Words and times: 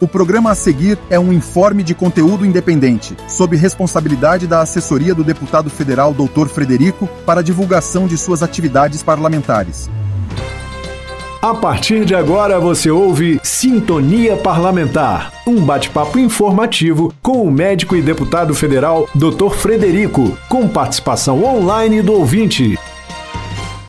O 0.00 0.06
programa 0.06 0.52
a 0.52 0.54
seguir 0.54 0.96
é 1.10 1.18
um 1.18 1.32
informe 1.32 1.82
de 1.82 1.92
conteúdo 1.92 2.46
independente, 2.46 3.16
sob 3.26 3.56
responsabilidade 3.56 4.46
da 4.46 4.60
assessoria 4.60 5.12
do 5.12 5.24
deputado 5.24 5.68
federal 5.68 6.14
Dr. 6.14 6.46
Frederico 6.46 7.08
para 7.26 7.42
divulgação 7.42 8.06
de 8.06 8.16
suas 8.16 8.40
atividades 8.40 9.02
parlamentares. 9.02 9.90
A 11.42 11.52
partir 11.52 12.04
de 12.04 12.14
agora 12.14 12.60
você 12.60 12.92
ouve 12.92 13.40
Sintonia 13.42 14.36
Parlamentar, 14.36 15.32
um 15.44 15.60
bate-papo 15.64 16.16
informativo 16.16 17.12
com 17.20 17.42
o 17.42 17.50
médico 17.50 17.96
e 17.96 18.02
deputado 18.02 18.54
federal 18.54 19.08
Dr. 19.16 19.50
Frederico, 19.50 20.38
com 20.48 20.68
participação 20.68 21.42
online 21.42 22.02
do 22.02 22.12
ouvinte. 22.12 22.78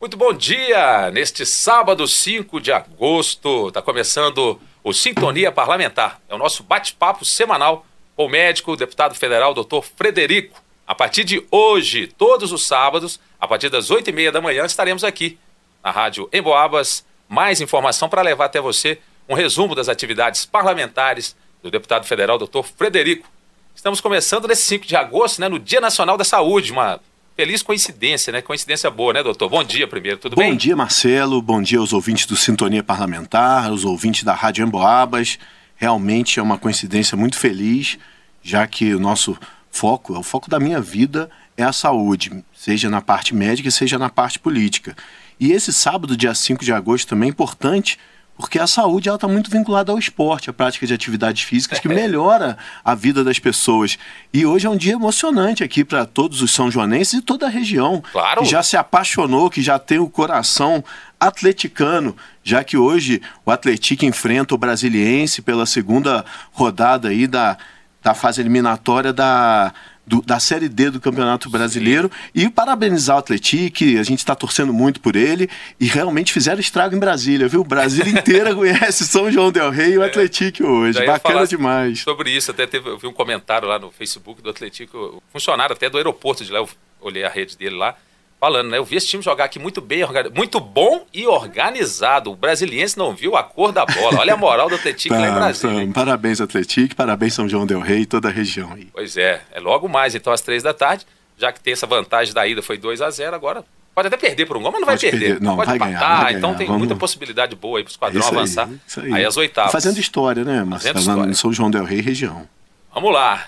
Muito 0.02 0.18
bom 0.18 0.34
dia! 0.34 1.12
Neste 1.12 1.46
sábado 1.46 2.08
5 2.08 2.60
de 2.60 2.72
agosto, 2.72 3.68
está 3.68 3.80
começando 3.80 4.60
o 4.84 4.94
Sintonia 4.94 5.52
Parlamentar. 5.52 6.20
É 6.30 6.36
o 6.36 6.38
nosso 6.38 6.64
bate-papo 6.64 7.26
semanal 7.26 7.86
com 8.16 8.26
o 8.26 8.30
médico, 8.30 8.76
deputado 8.76 9.16
federal, 9.16 9.54
doutor 9.54 9.84
Frederico. 9.84 10.62
A 10.86 10.96
partir 10.96 11.24
de 11.24 11.46
hoje, 11.52 12.08
todos 12.08 12.52
os 12.52 12.66
sábados, 12.66 13.20
a 13.40 13.48
partir 13.48 13.70
das 13.70 13.92
8 13.92 14.10
e 14.10 14.14
meia 14.14 14.32
da 14.32 14.42
manhã, 14.42 14.66
estaremos 14.66 15.04
aqui 15.04 15.38
na 15.84 15.92
Rádio 15.92 16.30
Emboabas. 16.34 17.06
Mais 17.28 17.62
informação 17.62 18.10
para 18.10 18.22
levar 18.22 18.46
até 18.46 18.60
você 18.60 19.00
um 19.28 19.36
resumo 19.36 19.76
das 19.76 19.88
atividades 19.88 20.46
parlamentares 20.46 21.36
do 21.62 21.70
deputado 21.70 22.06
federal, 22.06 22.38
doutor 22.38 22.64
Frederico. 22.64 23.28
Estamos 23.76 24.02
começando 24.02 24.48
nesse 24.48 24.64
5 24.64 24.88
de 24.88 24.96
agosto, 24.96 25.40
né, 25.40 25.48
no 25.48 25.60
Dia 25.60 25.80
Nacional 25.80 26.18
da 26.18 26.24
Saúde, 26.24 26.72
uma 26.72 27.00
feliz 27.40 27.64
coincidência, 27.64 28.34
né? 28.34 28.42
Coincidência 28.42 28.92
boa, 28.92 29.14
né, 29.14 29.24
doutor? 29.24 29.48
Bom 29.48 29.64
dia 29.64 29.88
primeiro, 29.88 30.18
tudo 30.18 30.36
Bom 30.36 30.42
bem? 30.42 30.52
Bom 30.52 30.58
dia, 30.58 30.76
Marcelo. 30.76 31.42
Bom 31.42 31.62
dia 31.62 31.80
aos 31.80 31.94
ouvintes 31.94 32.26
do 32.26 32.36
Sintonia 32.36 32.84
Parlamentar, 32.84 33.70
aos 33.70 33.86
ouvintes 33.86 34.26
da 34.26 34.34
Rádio 34.34 34.66
Emboabas. 34.66 35.40
Realmente 35.78 36.38
é 36.38 36.44
uma 36.44 36.58
coincidência 36.58 37.16
muito 37.16 37.38
feliz, 37.38 37.98
já 38.44 38.68
que 38.68 38.94
o 38.94 39.00
nosso 39.00 39.38
foco, 39.72 40.20
o 40.20 40.22
foco 40.22 40.50
da 40.50 40.60
minha 40.60 40.82
vida 40.82 41.32
é 41.56 41.64
a 41.64 41.72
saúde, 41.72 42.44
seja 42.54 42.90
na 42.90 43.00
parte 43.00 43.34
médica, 43.34 43.72
seja 43.72 43.98
na 43.98 44.10
parte 44.10 44.38
política. 44.38 44.94
E 45.40 45.54
esse 45.54 45.72
sábado, 45.72 46.18
dia 46.18 46.36
5 46.36 46.66
de 46.66 46.74
agosto, 46.74 47.08
também 47.08 47.28
é 47.28 47.32
importante 47.32 47.98
porque 48.40 48.58
a 48.58 48.66
saúde 48.66 49.10
está 49.10 49.28
muito 49.28 49.52
vinculada 49.52 49.92
ao 49.92 50.00
esporte, 50.00 50.50
à 50.50 50.54
prática 50.54 50.88
de 50.88 50.94
atividades 50.94 51.44
físicas, 51.44 51.78
que 51.78 51.90
melhora 51.90 52.58
a 52.86 52.96
vida 52.96 53.22
das 53.22 53.38
pessoas. 53.38 54.00
E 54.34 54.46
hoje 54.46 54.66
é 54.66 54.70
um 54.70 54.78
dia 54.78 54.94
emocionante 54.94 55.62
aqui 55.62 55.84
para 55.84 56.06
todos 56.06 56.42
os 56.42 56.54
são 56.54 56.72
joanenses 56.72 57.16
e 57.16 57.22
toda 57.22 57.48
a 57.48 57.50
região. 57.50 58.02
Claro. 58.14 58.42
Que 58.42 58.48
já 58.48 58.64
se 58.64 58.78
apaixonou, 58.78 59.50
que 59.50 59.62
já 59.62 59.78
tem 59.78 60.00
o 60.00 60.10
coração 60.10 60.82
atleticano, 61.20 62.16
já 62.42 62.64
que 62.64 62.78
hoje 62.78 63.22
o 63.46 63.52
Atlético 63.52 64.06
enfrenta 64.06 64.56
o 64.56 64.58
Brasiliense 64.58 65.42
pela 65.42 65.66
segunda 65.66 66.24
rodada 66.54 67.10
aí 67.10 67.28
da, 67.28 67.58
da 68.02 68.14
fase 68.14 68.40
eliminatória 68.40 69.12
da, 69.12 69.74
do, 70.10 70.24
da 70.24 70.40
Série 70.40 70.68
D 70.68 70.90
do 70.90 71.00
Campeonato 71.00 71.50
Brasileiro. 71.52 72.10
Sim. 72.34 72.48
e 72.48 72.50
parabenizar 72.50 73.18
o 73.18 73.20
Atlético, 73.20 73.84
a 74.00 74.04
gente 74.04 74.18
está 74.18 74.34
torcendo 74.34 74.74
muito 74.74 75.00
por 75.00 75.16
ele. 75.16 75.48
E 75.80 75.86
realmente 75.86 76.34
fizeram 76.34 76.60
estrago 76.60 76.96
em 76.96 77.00
Brasília, 77.00 77.48
viu? 77.48 77.62
O 77.62 77.64
Brasil 77.64 78.08
inteira 78.08 78.54
conhece 78.56 79.06
São 79.06 79.32
João 79.32 79.52
del 79.52 79.70
Rei 79.70 79.94
e 79.94 79.98
o 80.00 80.04
é, 80.04 80.08
Atlético 80.08 80.66
hoje, 80.66 81.06
bacana 81.06 81.46
demais. 81.46 82.00
Sobre 82.00 82.32
isso, 82.32 82.50
até 82.50 82.66
teve, 82.66 82.90
eu 82.90 82.98
vi 82.98 83.06
um 83.06 83.14
comentário 83.14 83.68
lá 83.68 83.78
no 83.78 83.92
Facebook 83.92 84.42
do 84.42 84.50
Atlético, 84.50 85.22
funcionário 85.32 85.76
até 85.76 85.90
do 85.90 85.98
aeroporto 85.98 86.44
de 86.44 86.52
lá, 86.52 86.60
eu 86.60 86.70
olhei 87.00 87.24
a 87.24 87.30
rede 87.30 87.56
dele 87.56 87.76
lá, 87.76 87.96
falando, 88.40 88.70
né? 88.70 88.78
Eu 88.78 88.86
vi 88.86 88.96
esse 88.96 89.08
time 89.08 89.22
jogar 89.22 89.46
aqui 89.46 89.60
muito 89.60 89.82
bem, 89.82 90.02
muito 90.36 90.60
bom 90.60 91.06
e 91.14 91.28
organizado. 91.28 92.32
O 92.32 92.36
brasiliense 92.36 92.98
não 92.98 93.14
viu 93.14 93.36
a 93.36 93.44
cor 93.44 93.72
da 93.72 93.86
bola. 93.86 94.20
Olha 94.20 94.34
a 94.34 94.38
moral 94.38 94.70
do 94.70 94.76
Atlético 94.76 95.16
lá 95.16 95.28
em 95.28 95.34
Brasília. 95.34 95.92
Parabéns, 95.94 96.42
Atlético, 96.42 96.96
parabéns 96.96 97.34
São 97.34 97.48
João 97.48 97.66
del 97.66 97.80
Rei 97.80 98.02
e 98.02 98.06
toda 98.06 98.30
a 98.30 98.32
região 98.32 98.74
aí. 98.74 98.88
Pois 98.94 99.18
é, 99.18 99.42
é 99.52 99.60
logo 99.60 99.88
mais, 99.88 100.16
então, 100.16 100.32
às 100.32 100.42
três 100.42 100.64
da 100.64 100.74
tarde, 100.74 101.06
já 101.38 101.52
que 101.52 101.60
tem 101.60 101.74
essa 101.74 101.86
vantagem 101.88 102.34
da 102.34 102.48
ida, 102.48 102.62
foi 102.62 102.78
2 102.78 103.02
a 103.02 103.10
0 103.10 103.36
agora 103.36 103.64
pode 104.00 104.08
até 104.08 104.18
perder 104.18 104.46
por 104.46 104.56
um 104.56 104.62
gol, 104.62 104.72
mas 104.72 104.82
não 104.82 104.88
pode 104.88 105.02
vai 105.02 105.12
perder. 105.12 105.26
perder. 105.26 105.44
Não, 105.44 105.56
pode 105.58 105.68
vai 105.68 105.76
empatar, 105.76 105.94
ganhar, 105.94 106.16
vai 106.16 106.26
ganhar. 106.26 106.38
então 106.38 106.56
tem 106.56 106.68
Vamos... 106.68 106.80
muita 106.80 106.96
possibilidade 106.96 107.56
boa 107.56 107.80
aí 107.80 107.84
pro 107.84 107.92
esquadrão 107.92 108.22
isso 108.22 108.30
avançar. 108.30 108.68
Aí, 108.68 108.80
isso 108.88 109.00
aí. 109.02 109.14
aí 109.14 109.26
as 109.26 109.36
oitavas. 109.36 109.72
Fazendo 109.72 110.00
história, 110.00 110.44
né, 110.46 110.64
Marcelo? 110.64 111.02
Fazendo. 111.02 111.36
São 111.36 111.52
João 111.52 111.70
del 111.70 111.84
Rei 111.84 112.00
região. 112.00 112.48
Vamos 112.94 113.14
lá. 113.14 113.48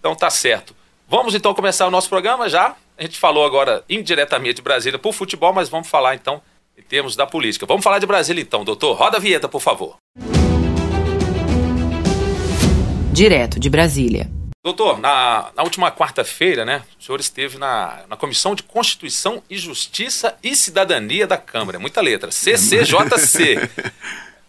Então 0.00 0.14
tá 0.16 0.28
certo. 0.30 0.74
Vamos 1.08 1.34
então 1.34 1.54
começar 1.54 1.86
o 1.86 1.90
nosso 1.90 2.08
programa 2.08 2.48
já. 2.48 2.74
A 2.96 3.02
gente 3.02 3.18
falou 3.18 3.44
agora 3.44 3.84
indiretamente 3.88 4.54
de 4.54 4.62
Brasília 4.62 4.98
por 4.98 5.12
futebol, 5.12 5.52
mas 5.52 5.68
vamos 5.68 5.88
falar 5.88 6.14
então 6.14 6.40
em 6.78 6.82
termos 6.82 7.16
da 7.16 7.26
política. 7.26 7.66
Vamos 7.66 7.82
falar 7.82 7.98
de 7.98 8.06
Brasília 8.06 8.40
então, 8.40 8.64
doutor. 8.64 8.96
Roda 8.96 9.16
a 9.16 9.20
vinheta, 9.20 9.48
por 9.48 9.60
favor. 9.60 9.96
Direto 13.12 13.58
de 13.58 13.68
Brasília. 13.68 14.30
Doutor, 14.62 14.98
na, 14.98 15.50
na 15.56 15.62
última 15.64 15.90
quarta-feira, 15.90 16.64
né, 16.64 16.82
o 16.98 17.02
senhor 17.02 17.20
esteve 17.20 17.58
na, 17.58 18.04
na 18.08 18.16
Comissão 18.16 18.54
de 18.54 18.62
Constituição 18.62 19.42
e 19.50 19.58
Justiça 19.58 20.36
e 20.42 20.54
Cidadania 20.54 21.26
da 21.26 21.36
Câmara. 21.36 21.78
Muita 21.80 22.00
letra. 22.00 22.30
CCJC. 22.30 23.56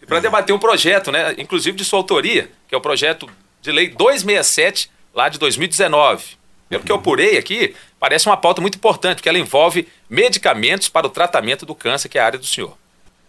para 0.06 0.20
debater 0.20 0.54
um 0.54 0.58
projeto, 0.58 1.10
né, 1.10 1.34
inclusive 1.36 1.76
de 1.76 1.84
sua 1.84 1.98
autoria, 1.98 2.48
que 2.68 2.74
é 2.74 2.78
o 2.78 2.80
projeto 2.80 3.28
de 3.60 3.72
lei 3.72 3.88
267, 3.88 4.88
lá 5.12 5.28
de 5.28 5.36
2019. 5.36 6.36
Pelo 6.68 6.82
que 6.82 6.90
eu 6.90 6.96
apurei 6.96 7.38
aqui, 7.38 7.74
parece 7.98 8.26
uma 8.26 8.36
pauta 8.36 8.60
muito 8.60 8.76
importante, 8.76 9.16
porque 9.16 9.28
ela 9.28 9.38
envolve 9.38 9.86
medicamentos 10.10 10.88
para 10.88 11.06
o 11.06 11.10
tratamento 11.10 11.64
do 11.64 11.74
câncer, 11.74 12.08
que 12.08 12.18
é 12.18 12.20
a 12.20 12.26
área 12.26 12.38
do 12.38 12.46
senhor. 12.46 12.76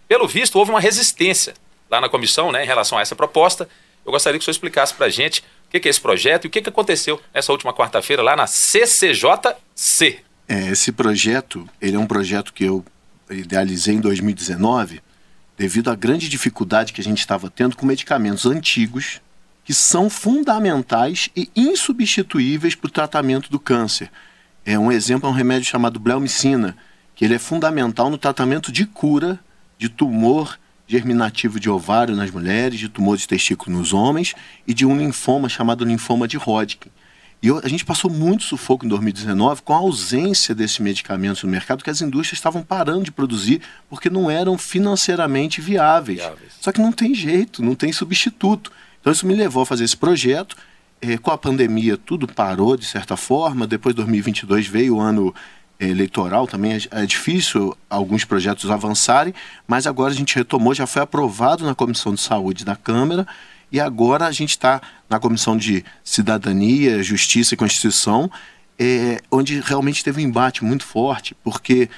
Pelo 0.08 0.26
visto, 0.26 0.56
houve 0.56 0.70
uma 0.70 0.80
resistência 0.80 1.54
lá 1.90 2.00
na 2.00 2.08
comissão 2.08 2.50
né, 2.50 2.64
em 2.64 2.66
relação 2.66 2.98
a 2.98 3.00
essa 3.00 3.14
proposta. 3.14 3.68
Eu 4.04 4.10
gostaria 4.10 4.38
que 4.38 4.42
o 4.42 4.44
senhor 4.44 4.52
explicasse 4.52 4.94
para 4.94 5.06
a 5.06 5.10
gente 5.10 5.44
o 5.66 5.70
que 5.70 5.86
é 5.86 5.90
esse 5.90 6.00
projeto 6.00 6.46
e 6.46 6.48
o 6.48 6.50
que 6.50 6.66
aconteceu 6.68 7.20
nessa 7.32 7.52
última 7.52 7.72
quarta-feira 7.72 8.22
lá 8.22 8.34
na 8.34 8.46
CCJC. 8.46 10.20
É, 10.48 10.68
esse 10.68 10.90
projeto, 10.90 11.68
ele 11.80 11.96
é 11.96 11.98
um 11.98 12.06
projeto 12.06 12.52
que 12.52 12.64
eu 12.64 12.84
idealizei 13.30 13.94
em 13.94 14.00
2019, 14.00 15.02
devido 15.56 15.90
à 15.90 15.94
grande 15.94 16.28
dificuldade 16.28 16.92
que 16.92 17.00
a 17.00 17.04
gente 17.04 17.18
estava 17.18 17.50
tendo 17.50 17.76
com 17.76 17.84
medicamentos 17.84 18.46
antigos 18.46 19.20
que 19.68 19.74
são 19.74 20.08
fundamentais 20.08 21.28
e 21.36 21.50
insubstituíveis 21.54 22.74
para 22.74 22.88
o 22.88 22.90
tratamento 22.90 23.50
do 23.50 23.60
câncer. 23.60 24.10
É 24.64 24.78
um 24.78 24.90
exemplo 24.90 25.28
é 25.28 25.30
um 25.30 25.34
remédio 25.34 25.68
chamado 25.68 26.00
bleomicina, 26.00 26.74
que 27.14 27.22
ele 27.22 27.34
é 27.34 27.38
fundamental 27.38 28.08
no 28.08 28.16
tratamento 28.16 28.72
de 28.72 28.86
cura 28.86 29.38
de 29.76 29.90
tumor 29.90 30.58
germinativo 30.86 31.60
de 31.60 31.68
ovário 31.68 32.16
nas 32.16 32.30
mulheres, 32.30 32.78
de 32.78 32.88
tumor 32.88 33.18
de 33.18 33.28
testículo 33.28 33.76
nos 33.76 33.92
homens 33.92 34.34
e 34.66 34.72
de 34.72 34.86
um 34.86 34.96
linfoma 34.96 35.50
chamado 35.50 35.84
linfoma 35.84 36.26
de 36.26 36.38
Hodgkin. 36.38 36.88
E 37.42 37.50
a 37.50 37.68
gente 37.68 37.84
passou 37.84 38.10
muito 38.10 38.44
sufoco 38.44 38.86
em 38.86 38.88
2019 38.88 39.60
com 39.60 39.74
a 39.74 39.76
ausência 39.76 40.54
desses 40.54 40.78
medicamentos 40.78 41.42
no 41.42 41.50
mercado 41.50 41.84
que 41.84 41.90
as 41.90 42.00
indústrias 42.00 42.38
estavam 42.38 42.62
parando 42.62 43.04
de 43.04 43.12
produzir 43.12 43.60
porque 43.86 44.08
não 44.08 44.30
eram 44.30 44.56
financeiramente 44.56 45.60
viáveis. 45.60 46.20
viáveis. 46.20 46.52
Só 46.58 46.72
que 46.72 46.80
não 46.80 46.90
tem 46.90 47.14
jeito, 47.14 47.62
não 47.62 47.74
tem 47.74 47.92
substituto. 47.92 48.72
Então 49.08 49.14
isso 49.14 49.26
me 49.26 49.34
levou 49.34 49.62
a 49.62 49.66
fazer 49.66 49.84
esse 49.84 49.96
projeto. 49.96 50.54
É, 51.00 51.16
com 51.16 51.30
a 51.30 51.38
pandemia 51.38 51.96
tudo 51.96 52.28
parou 52.28 52.76
de 52.76 52.84
certa 52.84 53.16
forma. 53.16 53.66
Depois 53.66 53.94
de 53.94 54.02
2022 54.02 54.66
veio 54.66 54.96
o 54.96 55.00
ano 55.00 55.34
é, 55.80 55.88
eleitoral, 55.88 56.46
também 56.46 56.74
é, 56.74 56.80
é, 56.90 57.06
difícil 57.06 57.74
alguns 57.88 58.26
projetos 58.26 58.70
avançarem, 58.70 59.32
mas 59.66 59.86
agora 59.86 60.12
a 60.12 60.14
gente 60.14 60.36
retomou, 60.36 60.74
já 60.74 60.86
foi 60.86 61.00
aprovado 61.00 61.64
na 61.64 61.74
Comissão 61.74 62.12
de 62.12 62.20
Saúde 62.20 62.66
da 62.66 62.76
Câmara 62.76 63.26
e 63.72 63.80
agora 63.80 64.26
a 64.26 64.30
gente 64.30 64.50
está 64.50 64.82
na 65.08 65.18
Comissão 65.18 65.56
de 65.56 65.82
Cidadania, 66.04 67.02
Justiça 67.02 67.54
e 67.54 67.56
Constituição, 67.56 68.30
é, 68.78 69.22
onde 69.30 69.58
realmente 69.60 70.04
teve 70.04 70.20
um 70.20 70.28
embate 70.28 70.62
muito 70.62 70.84
forte, 70.84 71.34
porque 71.42 71.88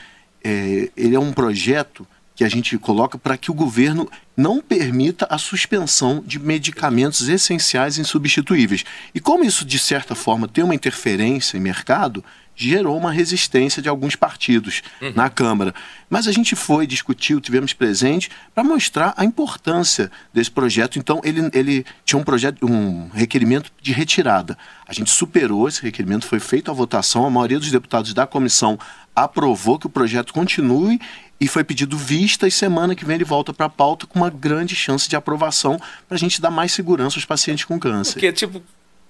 é, 0.44 0.88
ele 0.96 1.16
é 1.16 1.18
um 1.18 1.32
projeto 1.32 2.06
que 2.40 2.44
a 2.44 2.48
gente 2.48 2.78
coloca 2.78 3.18
para 3.18 3.36
que 3.36 3.50
o 3.50 3.54
governo 3.54 4.10
não 4.34 4.62
permita 4.62 5.26
a 5.28 5.36
suspensão 5.36 6.24
de 6.26 6.38
medicamentos 6.38 7.28
essenciais 7.28 7.98
e 7.98 8.00
insubstituíveis. 8.00 8.82
E 9.14 9.20
como 9.20 9.44
isso, 9.44 9.62
de 9.62 9.78
certa 9.78 10.14
forma, 10.14 10.48
tem 10.48 10.64
uma 10.64 10.74
interferência 10.74 11.58
em 11.58 11.60
mercado, 11.60 12.24
gerou 12.56 12.96
uma 12.96 13.12
resistência 13.12 13.82
de 13.82 13.90
alguns 13.90 14.16
partidos 14.16 14.82
uhum. 15.02 15.12
na 15.14 15.28
Câmara. 15.28 15.74
Mas 16.08 16.26
a 16.26 16.32
gente 16.32 16.56
foi, 16.56 16.86
discutiu, 16.86 17.42
tivemos 17.42 17.74
presente 17.74 18.30
para 18.54 18.64
mostrar 18.64 19.12
a 19.18 19.24
importância 19.26 20.10
desse 20.32 20.50
projeto. 20.50 20.98
Então, 20.98 21.20
ele, 21.22 21.50
ele 21.52 21.84
tinha 22.06 22.18
um 22.18 22.24
projeto, 22.24 22.64
um 22.64 23.10
requerimento 23.12 23.70
de 23.82 23.92
retirada. 23.92 24.56
A 24.88 24.94
gente 24.94 25.10
superou 25.10 25.68
esse 25.68 25.82
requerimento, 25.82 26.26
foi 26.26 26.40
feita 26.40 26.70
a 26.70 26.74
votação, 26.74 27.26
a 27.26 27.30
maioria 27.30 27.58
dos 27.58 27.70
deputados 27.70 28.14
da 28.14 28.26
comissão 28.26 28.78
aprovou 29.14 29.78
que 29.78 29.86
o 29.86 29.90
projeto 29.90 30.32
continue 30.32 30.98
e 31.40 31.48
foi 31.48 31.64
pedido 31.64 31.96
vista 31.96 32.46
e 32.46 32.50
semana 32.50 32.94
que 32.94 33.04
vem 33.04 33.14
ele 33.14 33.24
volta 33.24 33.52
para 33.52 33.66
a 33.66 33.68
pauta 33.68 34.06
com 34.06 34.18
uma 34.18 34.28
grande 34.30 34.74
chance 34.74 35.08
de 35.08 35.16
aprovação 35.16 35.80
para 36.06 36.16
a 36.16 36.18
gente 36.18 36.40
dar 36.40 36.50
mais 36.50 36.72
segurança 36.72 37.16
aos 37.16 37.24
pacientes 37.24 37.64
com 37.64 37.78
câncer. 37.78 38.12
Porque, 38.12 38.32
tipo, 38.32 38.62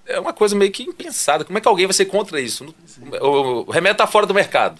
é 0.05 0.19
uma 0.19 0.31
coisa 0.31 0.55
meio 0.55 0.71
que 0.71 0.83
impensada. 0.83 1.43
Como 1.43 1.57
é 1.57 1.61
que 1.61 1.67
alguém 1.67 1.85
vai 1.85 1.93
ser 1.93 2.05
contra 2.05 2.39
isso? 2.39 2.73
O, 3.21 3.67
o 3.67 3.71
remédio 3.71 3.95
está 3.95 4.07
fora 4.07 4.25
do 4.25 4.33
mercado. 4.33 4.79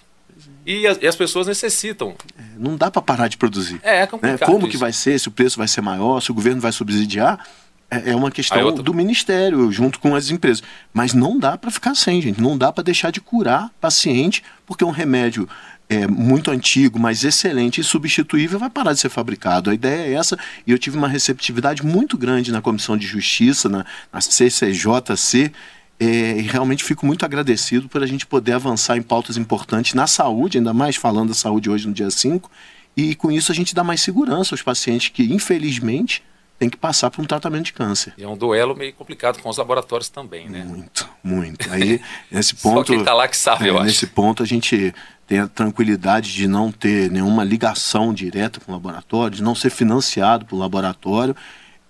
E 0.65 0.87
as, 0.87 0.97
e 1.01 1.07
as 1.07 1.15
pessoas 1.15 1.47
necessitam. 1.47 2.15
É, 2.37 2.43
não 2.57 2.77
dá 2.77 2.89
para 2.89 3.01
parar 3.01 3.27
de 3.27 3.35
produzir. 3.35 3.79
É, 3.83 4.01
é 4.01 4.07
complicado. 4.07 4.39
Né? 4.39 4.45
Como 4.45 4.59
isso. 4.59 4.69
que 4.69 4.77
vai 4.77 4.93
ser? 4.93 5.19
Se 5.19 5.27
o 5.27 5.31
preço 5.31 5.57
vai 5.57 5.67
ser 5.67 5.81
maior? 5.81 6.21
Se 6.21 6.31
o 6.31 6.33
governo 6.33 6.61
vai 6.61 6.71
subsidiar? 6.71 7.45
é, 7.91 8.11
é 8.11 8.15
uma 8.15 8.31
questão 8.31 8.73
do 8.73 8.93
Ministério, 8.93 9.69
junto 9.69 9.99
com 9.99 10.15
as 10.15 10.31
empresas. 10.31 10.63
Mas 10.93 11.13
não 11.13 11.37
dá 11.37 11.57
para 11.57 11.69
ficar 11.69 11.93
sem, 11.93 12.21
gente. 12.21 12.41
Não 12.41 12.57
dá 12.57 12.71
para 12.71 12.85
deixar 12.85 13.11
de 13.11 13.19
curar 13.19 13.69
paciente, 13.81 14.41
porque 14.65 14.85
um 14.85 14.91
remédio 14.91 15.47
é, 15.91 16.07
muito 16.07 16.49
antigo, 16.49 16.97
mas 16.97 17.25
excelente 17.25 17.81
e 17.81 17.83
substituível, 17.83 18.57
vai 18.57 18.69
parar 18.69 18.93
de 18.93 18.99
ser 19.01 19.09
fabricado. 19.09 19.69
A 19.69 19.73
ideia 19.73 20.07
é 20.07 20.13
essa, 20.13 20.39
e 20.65 20.71
eu 20.71 20.79
tive 20.79 20.97
uma 20.97 21.09
receptividade 21.09 21.85
muito 21.85 22.17
grande 22.17 22.49
na 22.49 22.61
Comissão 22.61 22.95
de 22.95 23.05
Justiça, 23.05 23.67
na, 23.67 23.85
na 24.11 24.21
CCJC, 24.21 25.51
é, 25.99 26.05
e 26.37 26.43
realmente 26.43 26.85
fico 26.85 27.05
muito 27.05 27.25
agradecido 27.25 27.89
por 27.89 28.01
a 28.01 28.05
gente 28.05 28.25
poder 28.25 28.53
avançar 28.53 28.95
em 28.95 29.01
pautas 29.01 29.35
importantes 29.35 29.93
na 29.93 30.07
saúde, 30.07 30.59
ainda 30.59 30.73
mais 30.73 30.95
falando 30.95 31.27
da 31.27 31.35
saúde 31.35 31.69
hoje 31.69 31.85
no 31.89 31.93
dia 31.93 32.09
5, 32.09 32.49
e 32.95 33.13
com 33.13 33.29
isso 33.29 33.51
a 33.51 33.55
gente 33.55 33.75
dá 33.75 33.83
mais 33.83 33.99
segurança 33.99 34.53
aos 34.53 34.61
pacientes 34.61 35.09
que, 35.09 35.23
infelizmente, 35.23 36.23
tem 36.57 36.69
que 36.69 36.77
passar 36.77 37.11
por 37.11 37.21
um 37.21 37.25
tratamento 37.25 37.65
de 37.65 37.73
câncer. 37.73 38.13
E 38.17 38.23
é 38.23 38.27
um 38.27 38.37
duelo 38.37 38.75
meio 38.75 38.93
complicado 38.93 39.41
com 39.41 39.49
os 39.49 39.57
laboratórios 39.57 40.07
também, 40.07 40.47
né? 40.47 40.63
Muito, 40.63 41.09
muito. 41.23 41.73
Aí, 41.73 41.99
nesse 42.29 42.55
ponto. 42.55 42.87
Só 42.87 42.95
quem 42.95 43.03
tá 43.03 43.13
lá 43.13 43.27
que 43.27 43.35
sabe, 43.35 43.65
é, 43.65 43.69
eu 43.71 43.83
Nesse 43.83 44.05
acho. 44.05 44.13
ponto, 44.13 44.43
a 44.43 44.45
gente 44.45 44.93
tem 45.31 45.39
a 45.39 45.47
tranquilidade 45.47 46.33
de 46.33 46.45
não 46.45 46.73
ter 46.73 47.09
nenhuma 47.09 47.41
ligação 47.41 48.13
direta 48.13 48.59
com 48.59 48.69
o 48.69 48.75
laboratório, 48.75 49.37
de 49.37 49.41
não 49.41 49.55
ser 49.55 49.69
financiado 49.69 50.45
pelo 50.45 50.59
laboratório. 50.59 51.33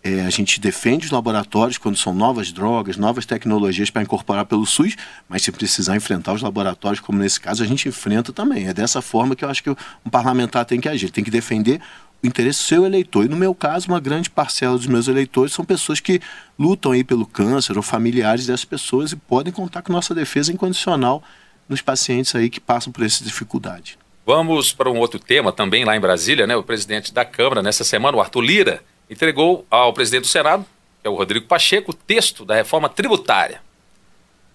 É, 0.04 0.22
a 0.22 0.30
gente 0.30 0.60
defende 0.60 1.08
os 1.08 1.12
laboratórios 1.12 1.80
quando 1.80 1.98
são 1.98 2.14
novas 2.14 2.52
drogas, 2.52 2.98
novas 2.98 3.26
tecnologias 3.26 3.90
para 3.90 4.04
incorporar 4.04 4.46
pelo 4.46 4.64
SUS, 4.64 4.96
mas 5.28 5.42
se 5.42 5.52
precisar 5.52 5.96
enfrentar 5.96 6.34
os 6.34 6.44
laboratórios, 6.44 7.00
como 7.00 7.18
nesse 7.18 7.42
caso, 7.42 7.64
a 7.64 7.66
gente 7.66 7.90
enfrenta 7.90 8.32
também. 8.32 8.68
É 8.68 8.76
dessa 8.76 9.02
forma 9.02 9.36
que 9.36 9.44
eu 9.44 9.50
acho 9.50 9.64
que 9.64 9.72
um 9.72 10.10
parlamentar 10.12 10.64
tem 10.64 10.80
que 10.80 10.88
agir. 10.88 11.10
tem 11.10 11.24
que 11.24 11.32
defender 11.32 11.82
o 12.24 12.28
interesse 12.28 12.60
do 12.60 12.68
seu 12.68 12.86
eleitor. 12.86 13.26
E 13.26 13.28
no 13.28 13.36
meu 13.36 13.56
caso, 13.56 13.88
uma 13.88 14.00
grande 14.00 14.30
parcela 14.30 14.78
dos 14.78 14.86
meus 14.86 15.08
eleitores 15.08 15.52
são 15.52 15.66
pessoas 15.66 16.00
que 16.00 16.22
lutam 16.60 16.92
aí 16.92 17.04
pelo 17.04 17.26
câncer 17.26 17.76
ou 17.76 17.82
familiares 17.82 18.46
dessas 18.46 18.66
pessoas 18.66 19.14
e 19.14 19.16
podem 19.16 19.52
contar 19.52 19.82
com 19.82 19.92
nossa 19.92 20.14
defesa 20.14 20.54
incondicional 20.54 21.24
nos 21.68 21.81
pacientes 21.81 22.36
aí 22.36 22.50
que 22.50 22.60
passam 22.60 22.92
por 22.92 23.04
essa 23.04 23.24
dificuldade. 23.24 23.98
Vamos 24.25 24.72
para 24.72 24.90
um 24.90 24.98
outro 25.00 25.19
tema 25.19 25.52
também 25.52 25.84
lá 25.84 25.96
em 25.96 26.00
Brasília, 26.00 26.46
né? 26.46 26.56
O 26.56 26.63
presidente 26.63 27.13
da 27.13 27.25
Câmara 27.25 27.62
nessa 27.62 27.84
semana, 27.84 28.18
o 28.18 28.22
Arthur 28.22 28.42
Lira, 28.42 28.84
entregou 29.10 29.66
ao 29.69 29.94
presidente 29.94 30.24
do 30.24 30.28
Senado, 30.28 30.66
que 31.02 31.08
é 31.08 31.10
o 31.10 31.16
Rodrigo 31.16 31.48
Pacheco, 31.48 31.92
o 31.92 31.94
texto 31.94 32.46
da 32.46 32.56
reforma 32.56 32.88
tributária. 32.88 33.62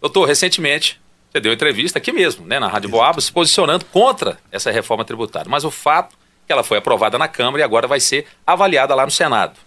Doutor, 0.01 0.27
recentemente 0.27 1.01
você 1.31 1.41
deu 1.41 1.53
entrevista 1.53 1.99
aqui 1.99 2.13
mesmo, 2.13 2.47
né, 2.47 2.59
na 2.59 2.69
Rádio 2.69 2.89
Boabas, 2.89 3.25
se 3.25 3.33
posicionando 3.33 3.85
contra 3.85 4.39
essa 4.51 4.71
reforma 4.71 5.05
tributária. 5.05 5.51
Mas 5.51 5.65
o 5.65 5.71
fato 5.71 6.17
que 6.47 6.53
ela 6.53 6.63
foi 6.63 6.79
aprovada 6.79 7.19
na 7.19 7.29
Câmara 7.29 7.61
e 7.61 7.63
agora 7.63 7.87
vai 7.87 8.01
ser 8.01 8.27
avaliada 8.47 8.95
lá 8.95 9.05
no 9.05 9.11
Senado. 9.11 9.59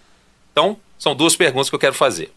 Então, 0.51 0.77
são 0.97 1.13
duas 1.13 1.35
perguntas 1.35 1.69
que 1.69 1.75
eu 1.75 1.80
quero 1.80 1.94
fazer. 1.94 2.33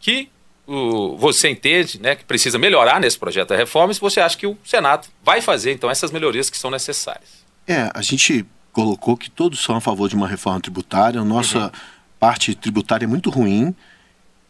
Que 0.00 0.30
o, 0.66 1.16
você 1.16 1.48
entende 1.48 2.00
né, 2.00 2.16
que 2.16 2.24
precisa 2.24 2.58
melhorar 2.58 3.00
nesse 3.00 3.18
projeto 3.18 3.50
da 3.50 3.56
reforma 3.56 3.92
e 3.92 3.94
se 3.94 4.00
você 4.00 4.20
acha 4.20 4.36
que 4.36 4.46
o 4.46 4.58
Senado 4.64 5.08
vai 5.22 5.40
fazer, 5.40 5.72
então, 5.72 5.90
essas 5.90 6.10
melhorias 6.10 6.50
que 6.50 6.58
são 6.58 6.70
necessárias. 6.70 7.44
É, 7.66 7.90
a 7.94 8.02
gente 8.02 8.44
colocou 8.72 9.16
que 9.16 9.30
todos 9.30 9.62
são 9.62 9.76
a 9.76 9.80
favor 9.80 10.08
de 10.08 10.16
uma 10.16 10.28
reforma 10.28 10.60
tributária, 10.60 11.20
a 11.20 11.24
nossa 11.24 11.64
uhum. 11.64 11.70
parte 12.18 12.54
tributária 12.54 13.04
é 13.04 13.08
muito 13.08 13.30
ruim 13.30 13.74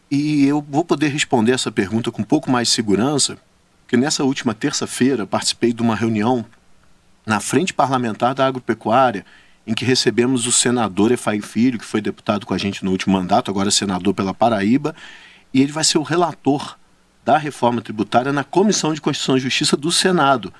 e 0.09 0.45
eu 0.45 0.65
vou 0.67 0.83
poder 0.83 1.09
responder 1.09 1.51
essa 1.51 1.71
pergunta 1.71 2.11
com 2.11 2.21
um 2.21 2.25
pouco 2.25 2.49
mais 2.49 2.69
de 2.69 2.73
segurança, 2.73 3.37
porque 3.81 3.97
nessa 3.97 4.23
última 4.23 4.53
terça-feira 4.53 5.25
participei 5.25 5.71
de 5.71 5.81
uma 5.81 5.95
reunião 5.95 6.45
na 7.25 7.39
frente 7.39 7.73
parlamentar 7.73 8.33
da 8.33 8.45
agropecuária, 8.45 9.25
em 9.65 9.73
que 9.73 9.83
recebemos 9.83 10.47
o 10.47 10.51
senador 10.51 11.11
Efraim 11.11 11.41
Filho, 11.41 11.77
que 11.77 11.85
foi 11.85 11.99
deputado 11.99 12.45
com 12.45 12.53
a 12.53 12.57
gente 12.57 12.85
no 12.85 12.91
último 12.91 13.17
mandato, 13.17 13.51
agora 13.51 13.69
senador 13.69 14.13
pela 14.13 14.33
Paraíba, 14.33 14.95
e 15.57 15.61
ele 15.61 15.71
vai 15.71 15.83
ser 15.83 15.97
o 15.97 16.03
relator 16.03 16.77
da 17.25 17.35
reforma 17.35 17.81
tributária 17.81 18.31
na 18.31 18.43
Comissão 18.43 18.93
de 18.93 19.01
Constituição 19.01 19.37
e 19.37 19.39
Justiça 19.39 19.75
do 19.75 19.91
Senado. 19.91 20.53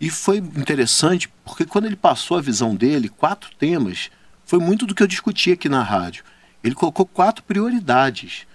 E 0.00 0.08
foi 0.08 0.38
interessante 0.38 1.28
porque 1.44 1.66
quando 1.66 1.84
ele 1.84 1.94
passou 1.94 2.38
a 2.38 2.40
visão 2.40 2.74
dele, 2.74 3.10
quatro 3.10 3.50
temas, 3.58 4.10
foi 4.46 4.58
muito 4.58 4.86
do 4.86 4.94
que 4.94 5.02
eu 5.02 5.06
discuti 5.06 5.52
aqui 5.52 5.68
na 5.68 5.82
rádio. 5.82 6.24
Ele 6.64 6.74
colocou 6.74 7.04
quatro 7.04 7.44
prioridades. 7.44 8.46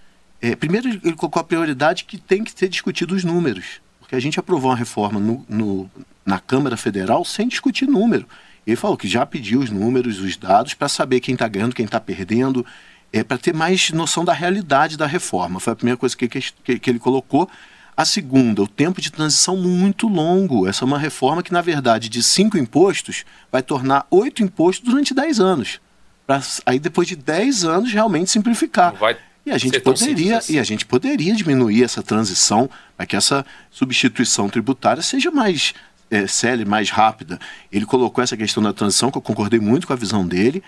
É, 0.42 0.56
primeiro, 0.56 0.90
ele 0.90 1.14
colocou 1.14 1.40
a 1.40 1.44
prioridade 1.44 2.06
que 2.06 2.18
tem 2.18 2.44
que 2.44 2.58
ser 2.58 2.68
discutido 2.68 3.14
os 3.14 3.24
números, 3.24 3.80
porque 4.00 4.16
a 4.16 4.20
gente 4.20 4.40
aprovou 4.40 4.72
uma 4.72 4.78
reforma 4.78 5.20
no, 5.20 5.46
no, 5.48 5.92
na 6.26 6.40
Câmara 6.40 6.76
Federal 6.76 7.24
sem 7.24 7.48
discutir 7.48 7.86
número. 7.86 8.28
Ele 8.66 8.76
falou 8.76 8.98
que 8.98 9.08
já 9.08 9.24
pediu 9.24 9.60
os 9.60 9.70
números, 9.70 10.20
os 10.20 10.36
dados, 10.36 10.74
para 10.74 10.90
saber 10.90 11.20
quem 11.20 11.34
está 11.36 11.48
ganhando, 11.48 11.76
quem 11.76 11.86
está 11.86 12.00
perdendo, 12.00 12.66
é, 13.15 13.23
para 13.23 13.38
ter 13.38 13.53
mais 13.53 13.91
noção 13.91 14.25
da 14.25 14.33
realidade 14.33 14.97
da 14.97 15.07
reforma. 15.07 15.57
Foi 15.62 15.71
a 15.71 15.75
primeira 15.75 15.95
coisa 15.95 16.17
que, 16.17 16.27
que, 16.27 16.79
que 16.79 16.89
ele 16.89 17.00
colocou. 17.00 17.50
A 17.95 18.03
segunda, 18.03 18.62
o 18.62 18.67
tempo 18.67 19.00
de 19.00 19.09
transição 19.09 19.56
muito 19.56 20.06
longo. 20.09 20.67
Essa 20.67 20.83
é 20.83 20.85
uma 20.85 21.00
reforma 21.00 21.41
que, 21.41 21.53
na 21.53 21.62
verdade, 21.62 22.09
de 22.09 22.21
cinco 22.21 22.57
impostos, 22.57 23.23
vai 23.50 23.63
tornar 23.63 24.06
oito 24.12 24.44
impostos 24.44 24.85
durante 24.85 25.13
dez 25.13 25.39
anos. 25.39 25.79
Pra, 26.27 26.41
aí, 26.65 26.77
depois 26.77 27.07
de 27.07 27.15
dez 27.15 27.63
anos, 27.63 27.94
realmente 27.94 28.29
simplificar. 28.29 28.94
vai 28.95 29.15
e 29.45 29.51
a 29.51 29.57
gente 29.57 29.79
poderia 29.79 30.39
assim. 30.39 30.53
e 30.53 30.59
a 30.59 30.63
gente 30.63 30.85
poderia 30.85 31.33
diminuir 31.35 31.83
essa 31.83 32.01
transição 32.01 32.67
para 32.97 33.06
que 33.06 33.15
essa 33.15 33.45
substituição 33.69 34.50
tributária 34.50 35.03
seja 35.03 35.29
mais 35.29 35.73
é, 36.09 36.27
célere, 36.27 36.67
mais 36.67 36.89
rápida. 36.89 37.39
Ele 37.71 37.85
colocou 37.85 38.21
essa 38.21 38.35
questão 38.35 38.62
da 38.62 38.73
transição, 38.73 39.09
que 39.09 39.17
eu 39.17 39.21
concordei 39.21 39.59
muito 39.59 39.88
com 39.88 39.94
a 39.94 39.95
visão 39.95 40.27
dele. 40.27 40.62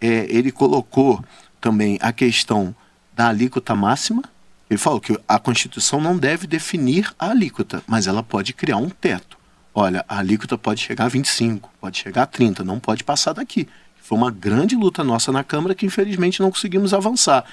É, 0.00 0.26
ele 0.28 0.50
colocou 0.50 1.24
também 1.64 1.98
a 2.02 2.12
questão 2.12 2.74
da 3.14 3.28
alíquota 3.28 3.74
máxima. 3.74 4.22
Ele 4.68 4.78
falou 4.78 5.00
que 5.00 5.18
a 5.26 5.38
Constituição 5.38 5.98
não 5.98 6.14
deve 6.14 6.46
definir 6.46 7.10
a 7.18 7.30
alíquota, 7.30 7.82
mas 7.86 8.06
ela 8.06 8.22
pode 8.22 8.52
criar 8.52 8.76
um 8.76 8.90
teto. 8.90 9.38
Olha, 9.74 10.04
a 10.06 10.18
alíquota 10.18 10.58
pode 10.58 10.82
chegar 10.82 11.06
a 11.06 11.08
25, 11.08 11.70
pode 11.80 11.96
chegar 11.96 12.24
a 12.24 12.26
30, 12.26 12.62
não 12.62 12.78
pode 12.78 13.02
passar 13.02 13.32
daqui. 13.32 13.66
Foi 13.96 14.18
uma 14.18 14.30
grande 14.30 14.76
luta 14.76 15.02
nossa 15.02 15.32
na 15.32 15.42
Câmara 15.42 15.74
que 15.74 15.86
infelizmente 15.86 16.38
não 16.38 16.50
conseguimos 16.50 16.92
avançar. 16.92 17.46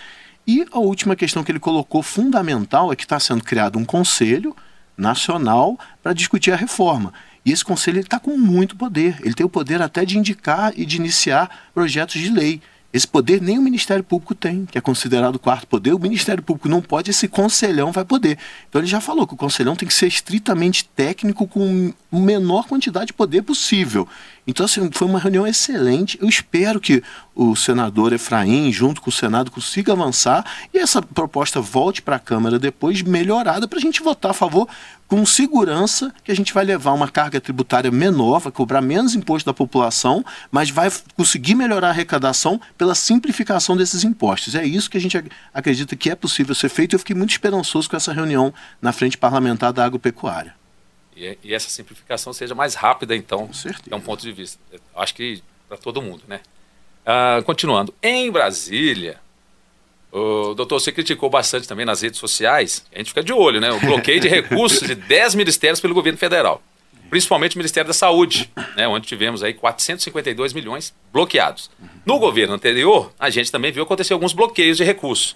E 0.46 0.66
a 0.74 0.80
última 0.80 1.16
questão 1.16 1.42
que 1.42 1.50
ele 1.50 1.60
colocou 1.60 2.04
fundamental 2.04 2.92
é 2.92 2.98
que 2.98 3.04
está 3.04 3.18
sendo 3.18 3.42
criado 3.42 3.80
um 3.80 3.86
conselho 3.86 4.54
nacional 4.98 5.80
para 6.04 6.12
discutir 6.12 6.52
a 6.52 6.58
reforma. 6.58 7.14
E 7.46 7.52
esse 7.54 7.64
conselho 7.64 8.02
está 8.02 8.20
com 8.20 8.38
muito 8.38 8.76
poder. 8.76 9.18
Ele 9.22 9.34
tem 9.34 9.46
o 9.46 9.50
poder 9.50 9.82
até 9.82 10.04
de 10.04 10.18
indicar 10.18 10.74
e 10.76 10.86
de 10.86 10.98
iniciar 10.98 11.70
projetos 11.74 12.20
de 12.20 12.30
lei. 12.30 12.62
Esse 12.94 13.08
poder 13.08 13.42
nem 13.42 13.58
o 13.58 13.62
Ministério 13.62 14.04
Público 14.04 14.36
tem, 14.36 14.66
que 14.66 14.78
é 14.78 14.82
considerado 14.82 15.36
o 15.36 15.40
quarto 15.40 15.66
poder. 15.66 15.94
O 15.94 16.00
Ministério 16.00 16.44
Público 16.44 16.68
não 16.68 16.82
pode, 16.82 17.10
esse 17.10 17.28
conselhão 17.28 17.92
vai 17.92 18.04
poder. 18.04 18.38
Então 18.68 18.82
ele 18.82 18.88
já 18.88 19.00
falou 19.00 19.26
que 19.26 19.34
o 19.34 19.38
conselhão 19.38 19.76
tem 19.76 19.88
que 19.88 19.94
ser 19.94 20.08
estritamente 20.08 20.84
técnico 20.96 21.48
com 21.48 21.94
a 22.12 22.20
menor 22.20 22.68
quantidade 22.68 23.08
de 23.08 23.14
poder 23.14 23.44
possível. 23.44 24.08
Então, 24.46 24.66
assim, 24.66 24.90
foi 24.92 25.08
uma 25.08 25.20
reunião 25.20 25.48
excelente. 25.48 26.18
Eu 26.22 26.28
espero 26.28 26.80
que 26.80 27.02
o 27.36 27.56
senador 27.56 28.14
Efraim, 28.14 28.72
junto 28.72 29.02
com 29.02 29.10
o 29.10 29.14
Senado, 29.14 29.52
consiga 29.52 29.94
avançar 29.94 30.46
e 30.74 30.78
essa 30.78 31.02
proposta 31.02 31.62
volte 31.62 32.02
para 32.02 32.18
a 32.18 32.20
Câmara 32.20 32.60
depois 32.60 33.02
melhorada 33.02 33.68
para 33.68 33.80
a 33.80 33.82
gente 33.82 34.02
votar 34.02 34.32
a 34.32 34.34
favor 34.34 34.68
com 35.08 35.26
segurança 35.26 36.14
que 36.24 36.32
a 36.32 36.36
gente 36.36 36.54
vai 36.54 36.64
levar 36.64 36.94
uma 36.94 37.10
carga 37.10 37.40
tributária 37.42 37.92
menor, 37.92 38.40
vai 38.40 38.52
cobrar 38.52 38.82
menos 38.82 39.16
imposto 39.16 39.46
da 39.46 39.54
população, 39.54 40.24
mas 40.50 40.70
vai 40.70 40.90
conseguir 41.16 41.56
melhorar 41.56 41.88
a 41.88 41.92
arrecadação 41.92 42.60
pela 42.78 42.96
simplificação 42.96 43.76
desses 43.76 44.04
impostos. 44.04 44.56
É 44.56 44.66
isso 44.66 44.90
que 44.90 44.98
a 44.98 45.02
gente 45.02 45.22
acredita 45.54 45.96
que 45.96 46.10
é 46.10 46.16
possível 46.16 46.56
ser 46.56 46.70
feito. 46.70 46.96
Eu 46.96 47.00
fiquei 47.00 47.16
muito 47.16 47.32
esperançoso 47.32 47.90
com 47.90 47.98
essa 47.98 48.14
reunião 48.14 48.54
na 48.82 48.92
frente 48.92 49.18
parlamentar 49.18 49.74
da 49.74 49.84
agropecuária 49.84 50.54
e, 51.22 51.38
e 51.44 51.54
essa 51.54 51.70
simplificação 51.70 52.34
seja 52.34 52.56
mais 52.56 52.74
rápida, 52.74 53.16
então, 53.16 53.50
é 53.90 53.96
um 53.96 54.02
ponto 54.02 54.22
de 54.22 54.32
vista. 54.32 54.60
Acho 54.96 55.14
que 55.14 55.44
para 55.68 55.78
todo 55.78 56.02
mundo, 56.02 56.24
né? 56.28 56.42
Ah, 57.06 57.42
continuando, 57.46 57.94
em 58.02 58.32
Brasília, 58.32 59.20
o 60.12 60.54
doutor, 60.54 60.80
você 60.80 60.92
criticou 60.92 61.30
bastante 61.30 61.68
também 61.68 61.86
nas 61.86 62.02
redes 62.02 62.20
sociais, 62.20 62.86
a 62.94 62.98
gente 62.98 63.08
fica 63.08 63.24
de 63.24 63.32
olho, 63.32 63.62
né? 63.62 63.72
O 63.72 63.80
bloqueio 63.80 64.20
de 64.20 64.28
recursos 64.28 64.86
de 64.86 64.94
10 64.94 65.36
ministérios 65.36 65.80
pelo 65.80 65.94
governo 65.94 66.18
federal, 66.18 66.62
principalmente 67.10 67.56
o 67.56 67.60
Ministério 67.60 67.88
da 67.88 67.94
Saúde, 67.94 68.52
né? 68.76 68.88
onde 68.88 69.08
tivemos 69.08 69.42
aí 69.42 69.54
452 69.54 70.54
milhões 70.54 70.94
bloqueados. 71.14 71.72
No 72.06 72.20
governo 72.20 72.54
anterior, 72.54 73.14
a 73.18 73.30
gente 73.30 73.52
também 73.52 73.72
viu 73.72 73.84
acontecer 73.84 74.14
alguns 74.14 74.34
bloqueios 74.34 74.78
de 74.78 74.84
recursos. 74.84 75.36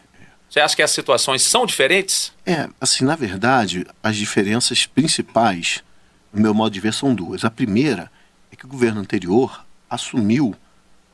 Você 0.50 0.60
acha 0.60 0.76
que 0.76 0.82
as 0.82 0.92
situações 0.92 1.42
são 1.42 1.66
diferentes? 1.66 2.32
É, 2.46 2.70
assim, 2.80 3.04
na 3.04 3.16
verdade, 3.16 3.86
as 4.04 4.16
diferenças 4.16 4.86
principais, 4.86 5.84
no 6.32 6.42
meu 6.42 6.54
modo 6.54 6.72
de 6.72 6.80
ver, 6.80 6.94
são 6.94 7.16
duas. 7.16 7.44
A 7.44 7.50
primeira 7.50 8.12
é 8.52 8.56
que 8.56 8.66
o 8.66 8.70
governo 8.70 9.02
anterior 9.02 9.66
assumiu 9.90 10.56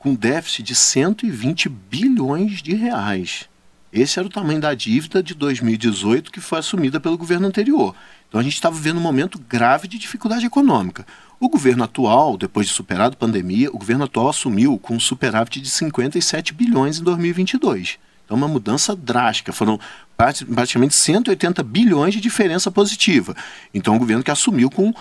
com 0.02 0.16
déficit 0.16 0.64
de 0.64 0.74
120 0.74 1.68
bilhões 1.68 2.60
de 2.60 2.74
reais. 2.74 3.48
Esse 3.92 4.18
era 4.18 4.26
o 4.26 4.30
tamanho 4.30 4.60
da 4.60 4.74
dívida 4.74 5.22
de 5.22 5.32
2018 5.32 6.32
que 6.32 6.40
foi 6.40 6.58
assumida 6.58 6.98
pelo 6.98 7.16
governo 7.16 7.46
anterior. 7.46 7.94
Então 8.28 8.40
a 8.40 8.42
gente 8.42 8.54
estava 8.54 8.74
vivendo 8.74 8.96
um 8.96 9.02
momento 9.02 9.38
grave 9.38 9.86
de 9.86 9.98
dificuldade 9.98 10.44
econômica. 10.44 11.06
O 11.38 11.48
governo 11.48 11.84
atual, 11.84 12.36
depois 12.36 12.66
de 12.66 12.72
superado 12.72 13.14
a 13.14 13.16
pandemia, 13.16 13.70
o 13.70 13.78
governo 13.78 14.02
atual 14.02 14.28
assumiu 14.30 14.76
com 14.76 14.96
um 14.96 15.00
superávit 15.00 15.60
de 15.60 15.70
57 15.70 16.52
bilhões 16.52 16.98
em 16.98 17.04
2022. 17.04 18.00
É 18.28 18.34
uma 18.34 18.48
mudança 18.48 18.96
drástica. 18.96 19.52
Foram 19.52 19.78
praticamente 20.16 20.94
180 20.94 21.62
bilhões 21.62 22.14
de 22.14 22.20
diferença 22.20 22.72
positiva. 22.72 23.36
Então, 23.72 23.94
o 23.94 23.98
governo 24.00 24.24
que 24.24 24.30
assumiu 24.32 24.68
com, 24.68 24.92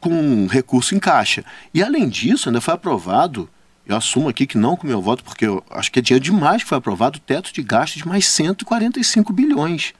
com 0.00 0.46
recurso 0.46 0.94
em 0.94 0.98
caixa. 0.98 1.44
E, 1.74 1.82
além 1.82 2.08
disso, 2.08 2.48
ainda 2.48 2.60
foi 2.60 2.72
aprovado, 2.72 3.50
eu 3.86 3.96
assumo 3.96 4.28
aqui 4.28 4.46
que 4.46 4.58
não 4.58 4.76
com 4.76 4.86
meu 4.86 5.00
voto, 5.00 5.22
porque 5.22 5.46
eu 5.46 5.62
acho 5.70 5.92
que 5.92 6.00
é 6.00 6.02
dinheiro 6.02 6.24
demais 6.24 6.62
que 6.62 6.68
foi 6.68 6.78
aprovado, 6.78 7.18
o 7.18 7.20
teto 7.20 7.52
de 7.52 7.62
gastos 7.62 8.02
de 8.02 8.08
mais 8.08 8.26
145 8.26 9.32
bilhões 9.32 9.94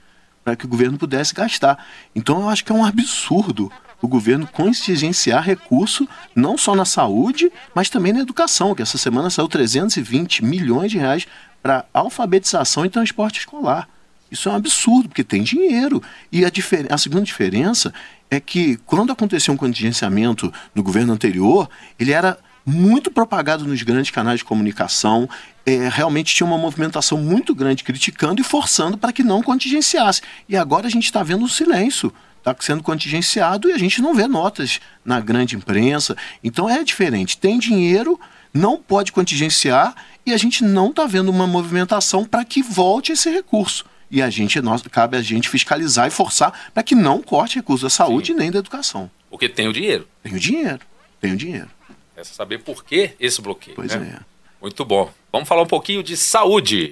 para 0.45 0.55
que 0.55 0.65
o 0.65 0.69
governo 0.69 0.97
pudesse 0.97 1.35
gastar. 1.35 1.85
Então, 2.15 2.43
eu 2.43 2.49
acho 2.49 2.65
que 2.65 2.71
é 2.71 2.75
um 2.75 2.85
absurdo 2.85 3.71
o 4.01 4.09
governo 4.09 4.47
contingenciar 4.47 5.43
recurso 5.43 6.09
não 6.35 6.57
só 6.57 6.75
na 6.75 6.85
saúde, 6.85 7.51
mas 7.75 7.89
também 7.89 8.13
na 8.13 8.21
educação, 8.21 8.75
que 8.75 8.83
essa 8.83 8.99
semana 8.99 9.31
saiu 9.31 9.49
320 9.49 10.45
milhões 10.45 10.91
de 10.91 10.99
reais 10.99 11.27
para 11.63 11.85
alfabetização 11.93 12.85
e 12.85 12.91
transporte 12.91 13.41
escolar. 13.41 13.89
Isso 14.31 14.49
é 14.49 14.53
um 14.53 14.57
absurdo, 14.57 15.09
porque 15.09 15.25
tem 15.25 15.43
dinheiro. 15.43 16.03
E 16.31 16.45
a, 16.45 16.51
a 16.91 16.99
segunda 16.99 17.25
diferença 17.25 17.93
é 18.31 18.39
que 18.39 18.77
quando 18.87 19.13
aconteceu 19.13 19.55
um 19.55 19.57
contingenciamento 19.57 20.53
no 20.75 20.83
governo 20.83 21.13
anterior, 21.13 21.69
ele 21.99 22.13
era 22.13 22.39
muito 22.67 23.13
propagado 23.13 23.65
nos 23.65 23.81
grandes 23.83 24.11
canais 24.11 24.41
de 24.41 24.45
comunicação, 24.45 25.29
é, 25.65 25.89
realmente 25.89 26.35
tinha 26.35 26.47
uma 26.47 26.59
movimentação 26.59 27.17
muito 27.17 27.55
grande 27.55 27.85
criticando 27.85 28.41
e 28.41 28.45
forçando 28.45 28.99
para 28.99 29.13
que 29.13 29.23
não 29.23 29.41
contingenciasse. 29.41 30.21
E 30.49 30.57
agora 30.57 30.89
a 30.89 30.91
gente 30.91 31.05
está 31.05 31.23
vendo 31.23 31.45
o 31.45 31.49
silêncio 31.49 32.13
está 32.51 32.55
sendo 32.61 32.83
contingenciado 32.83 33.69
e 33.69 33.73
a 33.73 33.79
gente 33.79 34.01
não 34.01 34.15
vê 34.15 34.29
notas 34.29 34.81
na 35.05 35.19
grande 35.21 35.57
imprensa. 35.57 36.17
Então 36.45 36.69
é 36.69 36.85
diferente. 36.85 37.37
Tem 37.37 37.59
dinheiro, 37.59 38.21
não 38.55 38.77
pode 38.77 39.11
contingenciar 39.11 39.95
e 40.25 40.33
a 40.33 40.37
gente 40.37 40.63
não 40.63 40.91
está 40.91 41.07
vendo 41.07 41.29
uma 41.29 41.47
movimentação 41.47 42.25
para 42.25 42.45
que 42.45 42.63
volte 42.63 43.13
esse 43.13 43.31
recurso. 43.31 43.85
E 44.09 44.23
a 44.23 44.31
gente, 44.31 44.61
nós, 44.61 44.83
cabe 44.83 45.17
a 45.17 45.23
gente 45.23 45.49
fiscalizar 45.49 46.07
e 46.07 46.11
forçar 46.11 46.71
para 46.73 46.83
que 46.85 46.95
não 46.95 47.21
corte 47.21 47.57
recursos 47.57 47.83
da 47.83 47.91
saúde 47.91 48.29
Sim. 48.29 48.39
nem 48.39 48.51
da 48.53 48.61
educação. 48.61 49.11
Porque 49.29 49.49
tem 49.49 49.67
o 49.67 49.73
dinheiro. 49.73 50.07
Tem 50.23 50.33
o 50.33 50.39
dinheiro. 50.39 50.81
Tem 51.21 51.33
o 51.33 51.37
dinheiro. 51.37 51.69
É 52.17 52.25
saber 52.25 52.59
por 52.61 52.83
que 52.83 53.11
esse 53.21 53.43
bloqueio. 53.43 53.77
Pois 53.77 53.95
né? 53.95 54.19
é. 54.19 54.25
Muito 54.61 54.85
bom. 54.87 55.13
Vamos 55.31 55.47
falar 55.47 55.63
um 55.63 55.67
pouquinho 55.67 56.03
de 56.03 56.17
saúde. 56.17 56.91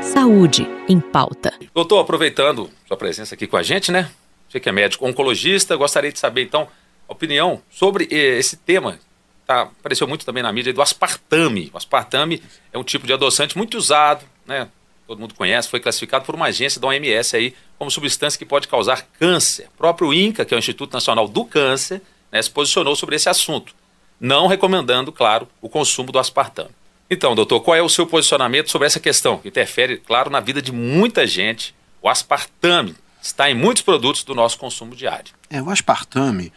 Saúde 0.00 0.68
em 0.88 1.00
pauta. 1.00 1.52
Doutor, 1.74 1.98
aproveitando 1.98 2.70
sua 2.86 2.96
presença 2.96 3.34
aqui 3.34 3.48
com 3.48 3.56
a 3.56 3.62
gente, 3.64 3.90
né? 3.90 4.08
Você 4.48 4.60
que 4.60 4.68
é 4.68 4.72
médico 4.72 5.06
oncologista, 5.06 5.74
gostaria 5.74 6.12
de 6.12 6.20
saber 6.20 6.42
então 6.42 6.68
a 7.08 7.12
opinião 7.12 7.60
sobre 7.68 8.06
eh, 8.12 8.38
esse 8.38 8.56
tema. 8.56 9.00
Tá, 9.44 9.62
apareceu 9.62 10.06
muito 10.06 10.24
também 10.24 10.42
na 10.42 10.52
mídia 10.52 10.72
do 10.72 10.80
aspartame. 10.80 11.68
O 11.74 11.76
aspartame 11.76 12.40
é 12.72 12.78
um 12.78 12.84
tipo 12.84 13.08
de 13.08 13.12
adoçante 13.12 13.58
muito 13.58 13.76
usado, 13.76 14.24
né? 14.46 14.68
Todo 15.12 15.20
mundo 15.20 15.34
conhece, 15.34 15.68
foi 15.68 15.78
classificado 15.78 16.24
por 16.24 16.34
uma 16.34 16.46
agência 16.46 16.80
da 16.80 16.88
OMS 16.88 17.36
aí 17.36 17.54
como 17.78 17.90
substância 17.90 18.38
que 18.38 18.46
pode 18.46 18.66
causar 18.66 19.06
câncer. 19.20 19.68
O 19.74 19.76
próprio 19.76 20.10
INCA, 20.10 20.42
que 20.42 20.54
é 20.54 20.56
o 20.56 20.58
Instituto 20.58 20.94
Nacional 20.94 21.28
do 21.28 21.44
Câncer, 21.44 22.00
né, 22.30 22.40
se 22.40 22.50
posicionou 22.50 22.96
sobre 22.96 23.16
esse 23.16 23.28
assunto, 23.28 23.74
não 24.18 24.46
recomendando, 24.46 25.12
claro, 25.12 25.46
o 25.60 25.68
consumo 25.68 26.10
do 26.10 26.18
aspartame. 26.18 26.70
Então, 27.10 27.34
doutor, 27.34 27.60
qual 27.60 27.76
é 27.76 27.82
o 27.82 27.90
seu 27.90 28.06
posicionamento 28.06 28.70
sobre 28.70 28.86
essa 28.86 28.98
questão? 28.98 29.36
Que 29.36 29.48
interfere, 29.48 29.98
claro, 29.98 30.30
na 30.30 30.40
vida 30.40 30.62
de 30.62 30.72
muita 30.72 31.26
gente. 31.26 31.74
O 32.00 32.08
aspartame 32.08 32.96
está 33.20 33.50
em 33.50 33.54
muitos 33.54 33.82
produtos 33.82 34.24
do 34.24 34.34
nosso 34.34 34.56
consumo 34.56 34.96
diário. 34.96 35.34
É, 35.50 35.60
o 35.60 35.68
aspartame 35.68 36.50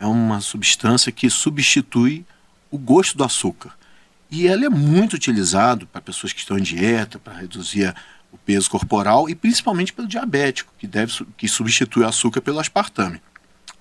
é 0.00 0.06
uma 0.06 0.40
substância 0.40 1.12
que 1.12 1.30
substitui 1.30 2.24
o 2.72 2.76
gosto 2.76 3.16
do 3.16 3.22
açúcar. 3.22 3.72
E 4.30 4.46
ela 4.46 4.64
é 4.64 4.68
muito 4.68 5.14
utilizado 5.14 5.86
para 5.86 6.00
pessoas 6.00 6.32
que 6.32 6.38
estão 6.38 6.58
em 6.58 6.62
dieta, 6.62 7.18
para 7.18 7.34
reduzir 7.34 7.94
o 8.32 8.38
peso 8.38 8.70
corporal 8.70 9.28
e 9.28 9.34
principalmente 9.34 9.92
pelo 9.92 10.06
diabético, 10.06 10.72
que, 10.78 10.86
deve, 10.86 11.26
que 11.36 11.48
substitui 11.48 12.04
o 12.04 12.06
açúcar 12.06 12.40
pelo 12.40 12.60
aspartame. 12.60 13.20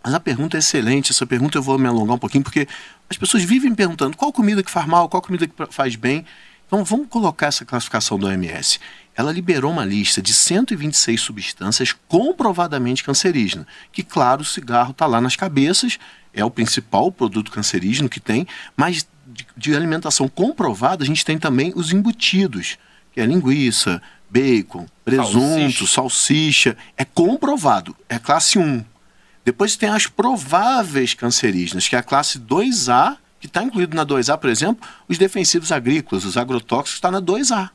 Mas 0.03 0.13
a 0.13 0.19
pergunta 0.19 0.57
é 0.57 0.59
excelente, 0.59 1.11
essa 1.11 1.25
pergunta 1.25 1.57
eu 1.57 1.61
vou 1.61 1.77
me 1.77 1.87
alongar 1.87 2.15
um 2.15 2.19
pouquinho, 2.19 2.43
porque 2.43 2.67
as 3.09 3.17
pessoas 3.17 3.43
vivem 3.43 3.75
perguntando 3.75 4.17
qual 4.17 4.31
comida 4.31 4.63
que 4.63 4.71
faz 4.71 4.87
mal, 4.87 5.09
qual 5.09 5.21
comida 5.21 5.45
que 5.47 5.53
faz 5.69 5.95
bem. 5.95 6.25
Então 6.65 6.83
vamos 6.83 7.07
colocar 7.09 7.47
essa 7.47 7.65
classificação 7.65 8.17
do 8.17 8.27
OMS. 8.27 8.79
Ela 9.15 9.31
liberou 9.31 9.71
uma 9.71 9.83
lista 9.83 10.21
de 10.21 10.33
126 10.33 11.19
substâncias 11.19 11.93
comprovadamente 12.07 13.03
cancerígenas, 13.03 13.67
que 13.91 14.01
claro, 14.01 14.41
o 14.41 14.45
cigarro 14.45 14.91
está 14.91 15.05
lá 15.05 15.19
nas 15.19 15.35
cabeças, 15.35 15.99
é 16.33 16.45
o 16.45 16.51
principal 16.51 17.11
produto 17.11 17.51
cancerígeno 17.51 18.07
que 18.07 18.19
tem, 18.19 18.47
mas 18.77 19.05
de, 19.39 19.47
de 19.55 19.75
alimentação 19.75 20.27
comprovada 20.27 21.03
a 21.03 21.07
gente 21.07 21.23
tem 21.23 21.37
também 21.37 21.71
os 21.75 21.91
embutidos, 21.91 22.77
que 23.11 23.21
é 23.21 23.25
linguiça, 23.25 24.01
bacon, 24.29 24.85
presunto, 25.03 25.87
salsicha. 25.87 25.87
salsicha. 25.87 26.77
É 26.97 27.05
comprovado, 27.05 27.95
é 28.07 28.19
classe 28.19 28.59
1. 28.59 28.83
Depois 29.45 29.75
tem 29.75 29.89
as 29.89 30.07
prováveis 30.07 31.13
cancerígenas, 31.13 31.87
que 31.87 31.95
é 31.95 31.99
a 31.99 32.03
classe 32.03 32.37
2A, 32.39 33.17
que 33.39 33.47
está 33.47 33.63
incluído 33.63 33.95
na 33.95 34.05
2A, 34.05 34.37
por 34.37 34.49
exemplo, 34.49 34.87
os 35.07 35.17
defensivos 35.17 35.71
agrícolas, 35.71 36.25
os 36.25 36.37
agrotóxicos, 36.37 36.95
está 36.95 37.09
na 37.09 37.21
2A. 37.21 37.69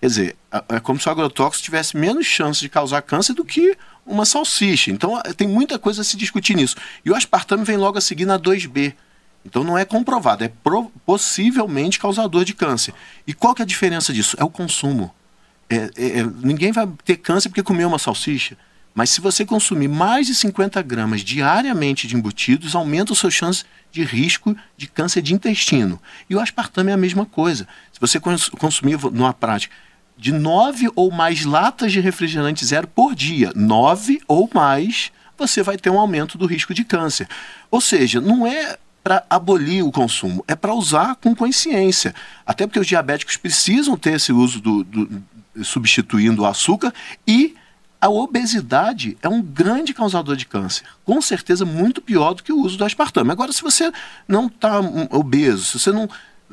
Quer 0.00 0.06
dizer, 0.06 0.36
é 0.68 0.80
como 0.80 0.98
se 0.98 1.08
o 1.08 1.12
agrotóxico 1.12 1.64
tivesse 1.64 1.96
menos 1.96 2.26
chance 2.26 2.60
de 2.60 2.68
causar 2.68 3.02
câncer 3.02 3.34
do 3.34 3.44
que 3.44 3.76
uma 4.04 4.24
salsicha. 4.24 4.90
Então 4.90 5.20
tem 5.36 5.46
muita 5.46 5.78
coisa 5.78 6.00
a 6.00 6.04
se 6.04 6.16
discutir 6.16 6.56
nisso. 6.56 6.76
E 7.04 7.10
o 7.10 7.14
aspartame 7.14 7.64
vem 7.64 7.76
logo 7.76 7.98
a 7.98 8.00
seguir 8.00 8.24
na 8.24 8.38
2B. 8.38 8.94
Então 9.44 9.64
não 9.64 9.76
é 9.76 9.84
comprovado, 9.84 10.44
é 10.44 10.52
possivelmente 11.04 11.98
causador 11.98 12.44
de 12.44 12.54
câncer. 12.54 12.94
E 13.26 13.34
qual 13.34 13.54
que 13.54 13.62
é 13.62 13.64
a 13.64 13.66
diferença 13.66 14.12
disso? 14.12 14.36
É 14.38 14.44
o 14.44 14.50
consumo. 14.50 15.12
É, 15.68 15.90
é, 15.96 16.18
é 16.20 16.26
ninguém 16.42 16.72
vai 16.72 16.88
ter 17.04 17.16
câncer 17.16 17.48
porque 17.48 17.62
comeu 17.62 17.88
uma 17.88 17.98
salsicha. 17.98 18.56
Mas 18.94 19.10
se 19.10 19.20
você 19.20 19.44
consumir 19.44 19.88
mais 19.88 20.26
de 20.26 20.34
50 20.34 20.80
gramas 20.82 21.22
diariamente 21.22 22.06
de 22.06 22.14
embutidos, 22.14 22.74
aumenta 22.74 23.12
o 23.12 23.16
seu 23.16 23.30
chance 23.30 23.64
de 23.90 24.04
risco 24.04 24.56
de 24.76 24.86
câncer 24.86 25.22
de 25.22 25.34
intestino. 25.34 26.00
E 26.28 26.36
o 26.36 26.40
aspartame 26.40 26.90
é 26.90 26.94
a 26.94 26.98
mesma 26.98 27.24
coisa. 27.24 27.66
Se 27.92 27.98
você 27.98 28.20
consumir 28.20 28.98
numa 29.12 29.32
prática 29.32 29.74
de 30.16 30.30
nove 30.30 30.90
ou 30.94 31.10
mais 31.10 31.44
latas 31.44 31.90
de 31.90 32.00
refrigerante 32.00 32.64
zero 32.64 32.86
por 32.86 33.14
dia, 33.14 33.50
nove 33.56 34.20
ou 34.28 34.48
mais, 34.52 35.10
você 35.38 35.62
vai 35.62 35.76
ter 35.76 35.90
um 35.90 35.98
aumento 35.98 36.36
do 36.36 36.46
risco 36.46 36.74
de 36.74 36.84
câncer. 36.84 37.26
Ou 37.70 37.80
seja, 37.80 38.20
não 38.20 38.46
é 38.46 38.76
para 39.02 39.24
abolir 39.28 39.84
o 39.84 39.90
consumo, 39.90 40.44
é 40.46 40.54
para 40.54 40.74
usar 40.74 41.16
com 41.16 41.34
consciência. 41.34 42.14
Até 42.46 42.66
porque 42.66 42.78
os 42.78 42.86
diabéticos 42.86 43.36
precisam 43.36 43.96
ter 43.96 44.14
esse 44.14 44.32
uso 44.32 44.60
do, 44.60 44.84
do 44.84 45.22
substituindo 45.62 46.42
o 46.42 46.46
açúcar 46.46 46.94
e 47.26 47.54
a 48.00 48.08
obesidade 48.08 49.16
é 49.22 49.28
um 49.28 49.40
grande 49.40 49.94
causador 49.94 50.34
de 50.34 50.44
câncer. 50.44 50.84
Com 51.04 51.22
certeza 51.22 51.64
muito 51.64 52.00
pior 52.00 52.34
do 52.34 52.42
que 52.42 52.52
o 52.52 52.60
uso 52.60 52.76
do 52.76 52.84
aspartame. 52.84 53.30
Agora, 53.30 53.52
se 53.52 53.62
você 53.62 53.92
não 54.26 54.46
está 54.46 54.80
obeso, 55.10 55.64
se 55.64 55.78
você 55.78 55.92
não. 55.92 56.08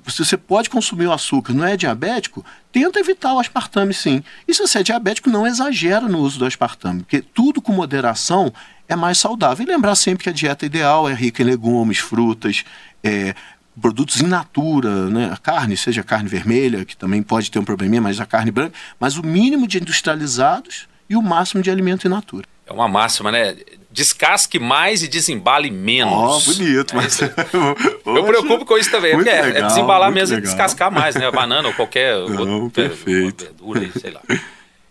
Se 0.08 0.24
você 0.24 0.38
pode 0.38 0.70
consumir 0.70 1.08
o 1.08 1.12
açúcar, 1.12 1.54
não 1.54 1.66
é 1.66 1.76
diabético, 1.76 2.46
tenta 2.72 3.00
evitar 3.00 3.34
o 3.34 3.40
aspartame 3.40 3.94
sim. 3.94 4.24
E 4.48 4.54
se 4.54 4.62
você 4.62 4.80
é 4.80 4.84
diabético, 4.84 5.30
não 5.30 5.46
exagera 5.46 6.08
no 6.08 6.20
uso 6.20 6.40
do 6.40 6.46
aspartame, 6.46 7.02
porque 7.02 7.22
tudo 7.22 7.62
com 7.62 7.72
moderação 7.72 8.54
é 8.88 8.96
mais 8.96 9.18
saudável. 9.18 9.66
E 9.66 9.70
lembrar 9.70 9.96
sempre 9.96 10.24
que 10.24 10.30
a 10.30 10.34
dieta 10.34 10.66
ideal 10.66 11.10
é 11.10 11.14
rica 11.14 11.42
em 11.42 11.46
legumes, 11.46 12.00
frutas, 12.00 12.64
é, 13.04 13.36
produtos 13.80 14.22
in 14.22 14.28
natura, 14.28 15.10
né? 15.10 15.30
a 15.32 15.38
carne, 15.38 15.78
seja 15.78 16.02
a 16.02 16.04
carne 16.04 16.28
vermelha, 16.28 16.84
que 16.86 16.96
também 16.96 17.24
pode 17.24 17.50
ter 17.50 17.60
um 17.60 17.64
probleminha, 17.64 18.02
mas 18.02 18.20
a 18.20 18.26
carne 18.26 18.52
branca, 18.52 18.74
mas 19.00 19.18
o 19.18 19.26
mínimo 19.26 19.68
de 19.68 19.80
industrializados 19.80 20.88
e 21.10 21.16
o 21.16 21.22
máximo 21.22 21.64
de 21.64 21.72
alimento 21.72 22.06
in 22.06 22.10
natura. 22.10 22.46
É 22.70 22.74
uma 22.74 22.88
máxima, 22.88 23.32
né? 23.32 23.56
Descasque 23.92 24.60
mais 24.60 25.02
e 25.02 25.08
desembale 25.08 25.72
menos. 25.72 26.14
Ó, 26.14 26.38
oh, 26.38 26.54
bonito, 26.54 26.96
mas. 26.96 27.20
É 27.22 27.34
eu 28.06 28.24
preocupo 28.24 28.64
com 28.64 28.78
isso 28.78 28.92
também, 28.92 29.16
porque 29.16 29.30
é, 29.30 29.42
legal, 29.42 29.64
é 29.64 29.68
desembalar 29.68 30.12
mesmo 30.12 30.36
legal. 30.36 30.48
e 30.48 30.54
descascar 30.54 30.92
mais, 30.92 31.16
né? 31.16 31.26
A 31.26 31.32
banana 31.32 31.68
ou 31.68 31.74
qualquer 31.74 32.16
Não, 32.16 32.64
outra, 32.64 32.88
perfeito. 32.88 33.46
verdura, 33.46 33.90
sei 34.00 34.12
lá. 34.12 34.22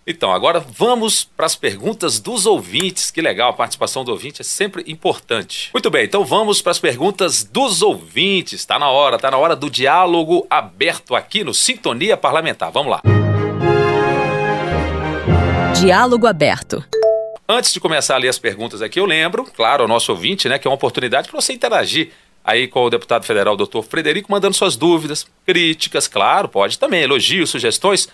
Então, 0.04 0.32
agora 0.32 0.58
vamos 0.58 1.22
para 1.22 1.46
as 1.46 1.54
perguntas 1.54 2.18
dos 2.18 2.46
ouvintes. 2.46 3.10
Que 3.10 3.20
legal, 3.20 3.50
a 3.50 3.52
participação 3.52 4.04
do 4.04 4.10
ouvinte 4.10 4.40
é 4.40 4.44
sempre 4.44 4.82
importante. 4.88 5.70
Muito 5.72 5.90
bem, 5.90 6.04
então 6.04 6.24
vamos 6.24 6.60
para 6.60 6.72
as 6.72 6.78
perguntas 6.80 7.44
dos 7.44 7.82
ouvintes. 7.82 8.60
Está 8.60 8.78
na 8.78 8.88
hora, 8.88 9.16
está 9.16 9.30
na 9.30 9.36
hora 9.36 9.54
do 9.54 9.70
diálogo 9.70 10.46
aberto 10.50 11.14
aqui 11.14 11.44
no 11.44 11.54
Sintonia 11.54 12.16
Parlamentar. 12.16 12.72
Vamos 12.72 12.90
lá. 12.90 13.02
Diálogo 15.78 16.26
aberto. 16.26 16.82
Antes 17.50 17.72
de 17.72 17.80
começar 17.80 18.14
a 18.14 18.18
ler 18.18 18.28
as 18.28 18.38
perguntas 18.38 18.82
aqui, 18.82 19.00
eu 19.00 19.06
lembro, 19.06 19.42
claro, 19.42 19.80
ao 19.80 19.88
nosso 19.88 20.12
ouvinte, 20.12 20.46
né, 20.50 20.58
que 20.58 20.68
é 20.68 20.70
uma 20.70 20.74
oportunidade 20.74 21.30
para 21.30 21.40
você 21.40 21.54
interagir 21.54 22.10
aí 22.44 22.68
com 22.68 22.84
o 22.84 22.90
deputado 22.90 23.24
federal 23.24 23.56
doutor 23.56 23.82
Frederico, 23.82 24.30
mandando 24.30 24.54
suas 24.54 24.76
dúvidas, 24.76 25.26
críticas, 25.46 26.06
claro, 26.06 26.46
pode 26.46 26.78
também, 26.78 27.00
elogios, 27.00 27.48
sugestões, 27.48 28.06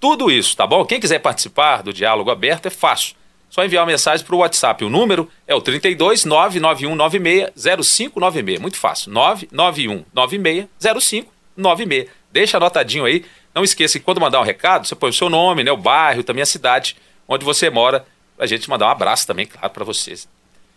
tudo 0.00 0.30
isso, 0.30 0.56
tá 0.56 0.66
bom? 0.66 0.86
Quem 0.86 0.98
quiser 0.98 1.18
participar 1.18 1.82
do 1.82 1.92
diálogo 1.92 2.30
aberto 2.30 2.64
é 2.64 2.70
fácil. 2.70 3.14
Só 3.50 3.62
enviar 3.62 3.82
uma 3.82 3.92
mensagem 3.92 4.24
para 4.24 4.34
o 4.34 4.38
WhatsApp. 4.38 4.82
O 4.82 4.88
número 4.88 5.30
é 5.46 5.54
o 5.54 5.60
32 5.60 6.24
99196 6.24 7.52
0596. 7.56 8.58
Muito 8.58 8.78
fácil. 8.78 9.12
99196 9.12 10.66
0596. 10.78 11.26
96. 11.54 12.08
Deixa 12.32 12.56
anotadinho 12.56 13.04
aí. 13.04 13.22
Não 13.54 13.64
esqueça 13.64 13.98
que 13.98 14.04
quando 14.04 14.20
mandar 14.20 14.40
um 14.40 14.44
recado, 14.44 14.86
você 14.86 14.94
põe 14.94 15.10
o 15.10 15.14
seu 15.14 15.28
nome, 15.28 15.62
né, 15.62 15.72
o 15.72 15.76
bairro, 15.76 16.22
também 16.22 16.42
a 16.42 16.46
cidade 16.46 16.96
onde 17.26 17.44
você 17.44 17.68
mora, 17.68 18.06
a 18.38 18.46
gente 18.46 18.68
mandar 18.68 18.86
um 18.86 18.90
abraço 18.90 19.26
também, 19.26 19.46
claro, 19.46 19.70
para 19.70 19.84
vocês. 19.84 20.28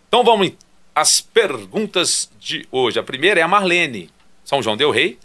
Então 0.08 0.24
vamos 0.24 0.52
às 0.94 1.20
perguntas 1.20 2.30
de 2.38 2.66
hoje. 2.70 2.98
A 2.98 3.02
primeira 3.02 3.40
é 3.40 3.42
a 3.42 3.48
Marlene, 3.48 4.10
São 4.44 4.62
João 4.62 4.76
Del 4.76 4.90
Rei. 4.90 5.18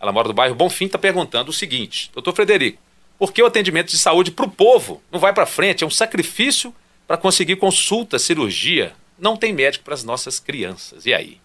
Ela 0.00 0.12
mora 0.12 0.28
no 0.28 0.34
bairro 0.34 0.54
Bonfim, 0.54 0.86
está 0.86 0.98
perguntando 0.98 1.50
o 1.50 1.54
seguinte: 1.54 2.10
Doutor 2.12 2.34
Frederico, 2.34 2.78
por 3.18 3.32
que 3.32 3.42
o 3.42 3.46
atendimento 3.46 3.88
de 3.88 3.98
saúde 3.98 4.30
para 4.30 4.44
o 4.44 4.50
povo 4.50 5.02
não 5.10 5.18
vai 5.18 5.32
para 5.32 5.46
frente? 5.46 5.84
É 5.84 5.86
um 5.86 5.90
sacrifício 5.90 6.74
para 7.06 7.16
conseguir 7.16 7.56
consulta, 7.56 8.18
cirurgia. 8.18 8.92
Não 9.18 9.36
tem 9.36 9.52
médico 9.52 9.84
para 9.84 9.94
as 9.94 10.02
nossas 10.02 10.38
crianças. 10.38 11.06
E 11.06 11.14
aí? 11.14 11.38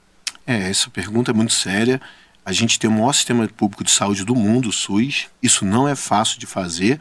É, 0.45 0.69
essa 0.69 0.89
pergunta 0.89 1.31
é 1.31 1.33
muito 1.33 1.53
séria. 1.53 2.01
A 2.43 2.51
gente 2.51 2.79
tem 2.79 2.89
o 2.89 2.93
maior 2.93 3.13
sistema 3.13 3.47
público 3.47 3.83
de 3.83 3.91
saúde 3.91 4.25
do 4.25 4.33
mundo, 4.33 4.69
o 4.69 4.73
SUS. 4.73 5.27
Isso 5.41 5.63
não 5.63 5.87
é 5.87 5.95
fácil 5.95 6.39
de 6.39 6.47
fazer. 6.47 6.99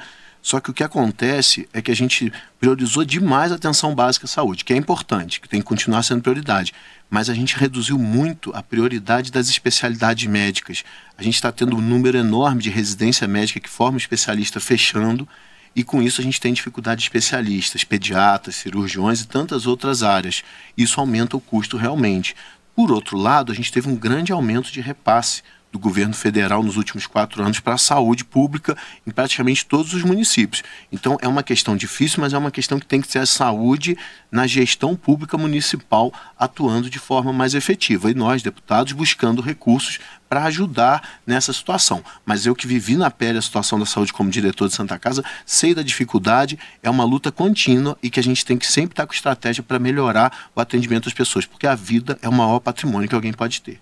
Só 0.49 0.61
que 0.61 0.71
o 0.71 0.73
que 0.73 0.83
acontece 0.83 1.69
é 1.75 1.83
que 1.83 1.91
a 1.91 1.95
gente 1.95 2.33
priorizou 2.59 3.05
demais 3.05 3.53
a 3.53 3.57
atenção 3.57 3.95
básica 3.95 4.25
à 4.25 4.29
saúde, 4.29 4.65
que 4.65 4.73
é 4.73 4.77
importante, 4.79 5.43
que 5.43 5.49
tem 5.49 5.61
que 5.61 5.67
continuar 5.67 6.03
sendo 6.03 6.23
prioridade. 6.23 6.73
Mas 7.11 7.29
a 7.29 7.35
gente 7.35 7.55
reduziu 7.55 7.99
muito 7.99 8.51
a 8.57 8.63
prioridade 8.63 9.31
das 9.31 9.51
especialidades 9.51 10.27
médicas. 10.27 10.85
A 11.19 11.23
gente 11.23 11.35
está 11.35 11.53
tendo 11.53 11.77
um 11.77 11.83
número 11.83 12.17
enorme 12.17 12.63
de 12.63 12.71
residência 12.71 13.29
médica 13.29 13.61
que 13.61 13.69
forma 13.69 13.99
especialista 13.99 14.59
fechando, 14.59 15.29
e 15.77 15.85
com 15.85 16.01
isso 16.01 16.23
a 16.23 16.25
gente 16.25 16.41
tem 16.41 16.55
dificuldade 16.55 17.03
de 17.03 17.05
especialistas, 17.05 17.85
pediatras, 17.85 18.57
cirurgiões 18.57 19.21
e 19.21 19.29
tantas 19.29 19.67
outras 19.67 20.03
áreas. 20.03 20.43
Isso 20.75 20.99
aumenta 20.99 21.37
o 21.37 21.43
custo 21.43 21.77
realmente. 21.77 22.35
Por 22.75 22.91
outro 22.91 23.19
lado, 23.19 23.53
a 23.53 23.55
gente 23.55 23.71
teve 23.71 23.87
um 23.87 23.95
grande 23.95 24.33
aumento 24.33 24.73
de 24.73 24.81
repasse 24.81 25.43
do 25.71 25.79
governo 25.79 26.15
federal 26.15 26.63
nos 26.63 26.77
últimos 26.77 27.07
quatro 27.07 27.43
anos 27.43 27.61
para 27.61 27.75
a 27.75 27.79
saúde 27.79 28.25
pública 28.25 28.77
em 29.07 29.11
praticamente 29.11 29.67
todos 29.67 29.93
os 29.93 30.03
municípios. 30.03 30.63
Então 30.91 31.19
é 31.21 31.29
uma 31.29 31.43
questão 31.43 31.77
difícil, 31.77 32.21
mas 32.21 32.33
é 32.33 32.39
uma 32.39 32.51
questão 32.51 32.79
que 32.79 32.87
tem 32.87 33.01
que 33.01 33.11
ser 33.11 33.19
a 33.19 33.27
saúde 33.27 33.97
na 34.31 34.47
gestão 34.47 34.97
pública 34.97 35.37
municipal 35.37 36.13
atuando 36.39 36.89
de 36.89 36.99
forma 36.99 37.33
mais 37.33 37.55
efetiva. 37.55 38.11
E 38.11 38.15
nós, 38.15 38.43
deputados, 38.43 38.93
buscando 38.93 39.43
recursos 39.43 39.99
para 40.29 40.45
ajudar 40.45 41.21
nessa 41.27 41.53
situação. 41.53 42.05
Mas 42.25 42.45
eu 42.45 42.55
que 42.55 42.67
vivi 42.67 42.97
na 42.97 43.11
pele 43.11 43.39
a 43.39 43.43
situação 43.43 43.79
da 43.79 43.87
saúde 43.87 44.13
como 44.13 44.31
diretor 44.31 44.69
de 44.69 44.75
Santa 44.75 44.99
Casa, 44.99 45.25
sei 45.47 45.75
da 45.75 45.83
dificuldade, 45.83 46.59
é 46.83 46.91
uma 46.91 47.05
luta 47.05 47.33
contínua 47.33 47.97
e 48.03 48.11
que 48.11 48.21
a 48.21 48.23
gente 48.23 48.45
tem 48.45 48.59
que 48.59 48.67
sempre 48.67 48.93
estar 48.93 49.07
com 49.07 49.15
estratégia 49.15 49.63
para 49.63 49.79
melhorar 49.79 50.51
o 50.55 50.61
atendimento 50.61 51.09
às 51.09 51.15
pessoas, 51.15 51.47
porque 51.47 51.67
a 51.67 51.75
vida 51.75 52.19
é 52.21 52.29
o 52.29 52.33
maior 52.33 52.61
patrimônio 52.61 53.09
que 53.09 53.15
alguém 53.15 53.33
pode 53.33 53.63
ter. 53.63 53.81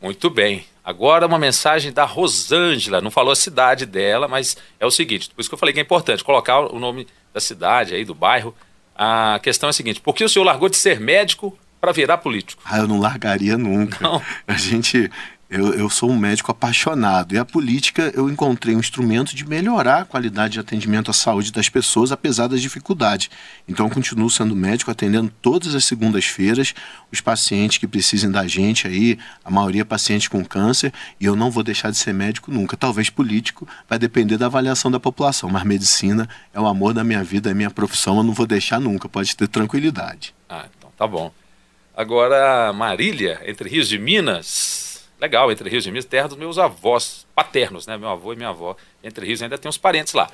Muito 0.00 0.30
bem. 0.30 0.64
Agora 0.82 1.26
uma 1.26 1.38
mensagem 1.38 1.92
da 1.92 2.04
Rosângela. 2.04 3.00
Não 3.00 3.10
falou 3.10 3.32
a 3.32 3.36
cidade 3.36 3.84
dela, 3.84 4.26
mas 4.26 4.56
é 4.78 4.86
o 4.86 4.90
seguinte: 4.90 5.30
por 5.30 5.40
isso 5.40 5.50
que 5.50 5.54
eu 5.54 5.58
falei 5.58 5.72
que 5.72 5.80
é 5.80 5.82
importante 5.82 6.24
colocar 6.24 6.60
o 6.60 6.78
nome 6.78 7.06
da 7.32 7.40
cidade 7.40 7.94
aí, 7.94 8.04
do 8.04 8.14
bairro. 8.14 8.54
A 8.96 9.38
questão 9.42 9.68
é 9.68 9.70
a 9.70 9.72
seguinte: 9.72 10.00
por 10.00 10.14
que 10.14 10.24
o 10.24 10.28
senhor 10.28 10.44
largou 10.44 10.68
de 10.68 10.76
ser 10.76 10.98
médico 10.98 11.56
para 11.80 11.92
virar 11.92 12.18
político? 12.18 12.62
Ah, 12.64 12.78
eu 12.78 12.88
não 12.88 13.00
largaria 13.00 13.56
nunca. 13.56 13.98
Não. 14.00 14.22
A 14.46 14.54
gente 14.54 15.10
eu, 15.50 15.74
eu, 15.74 15.90
sou 15.90 16.08
um 16.08 16.16
médico 16.16 16.52
apaixonado 16.52 17.34
e 17.34 17.38
a 17.38 17.44
política 17.44 18.12
eu 18.14 18.30
encontrei 18.30 18.76
um 18.76 18.78
instrumento 18.78 19.34
de 19.34 19.44
melhorar 19.44 20.02
a 20.02 20.04
qualidade 20.04 20.52
de 20.52 20.60
atendimento 20.60 21.10
à 21.10 21.14
saúde 21.14 21.50
das 21.50 21.68
pessoas, 21.68 22.12
apesar 22.12 22.46
das 22.46 22.62
dificuldades. 22.62 23.28
Então, 23.66 23.86
eu 23.86 23.90
continuo 23.90 24.30
sendo 24.30 24.54
médico, 24.54 24.92
atendendo 24.92 25.32
todas 25.42 25.74
as 25.74 25.84
segundas-feiras 25.84 26.72
os 27.10 27.20
pacientes 27.20 27.78
que 27.78 27.88
precisem 27.88 28.30
da 28.30 28.46
gente 28.46 28.86
aí, 28.86 29.18
a 29.44 29.50
maioria 29.50 29.84
pacientes 29.84 30.28
com 30.28 30.44
câncer, 30.44 30.92
e 31.20 31.24
eu 31.24 31.34
não 31.34 31.50
vou 31.50 31.64
deixar 31.64 31.90
de 31.90 31.98
ser 31.98 32.14
médico 32.14 32.52
nunca. 32.52 32.76
Talvez 32.76 33.10
político, 33.10 33.66
vai 33.88 33.98
depender 33.98 34.38
da 34.38 34.46
avaliação 34.46 34.88
da 34.88 35.00
população, 35.00 35.50
mas 35.50 35.64
medicina 35.64 36.28
é 36.54 36.60
o 36.60 36.66
amor 36.66 36.94
da 36.94 37.02
minha 37.02 37.24
vida, 37.24 37.50
é 37.50 37.54
minha 37.54 37.70
profissão, 37.70 38.18
eu 38.18 38.22
não 38.22 38.32
vou 38.32 38.46
deixar 38.46 38.78
nunca, 38.78 39.08
pode 39.08 39.36
ter 39.36 39.48
tranquilidade. 39.48 40.32
Ah, 40.48 40.66
então 40.78 40.90
tá 40.96 41.08
bom. 41.08 41.32
Agora, 41.96 42.72
Marília, 42.72 43.40
entre 43.44 43.68
Rios 43.68 43.88
de 43.88 43.98
Minas 43.98 44.89
legal, 45.20 45.52
Entre 45.52 45.68
Rios 45.68 45.86
e 45.86 45.90
Minas, 45.90 46.04
terra 46.04 46.28
dos 46.28 46.38
meus 46.38 46.58
avós 46.58 47.26
paternos, 47.34 47.86
né? 47.86 47.96
Meu 47.96 48.08
avô 48.08 48.32
e 48.32 48.36
minha 48.36 48.48
avó. 48.48 48.76
Entre 49.02 49.26
Rios 49.26 49.42
ainda 49.42 49.58
tem 49.58 49.68
uns 49.68 49.78
parentes 49.78 50.14
lá. 50.14 50.28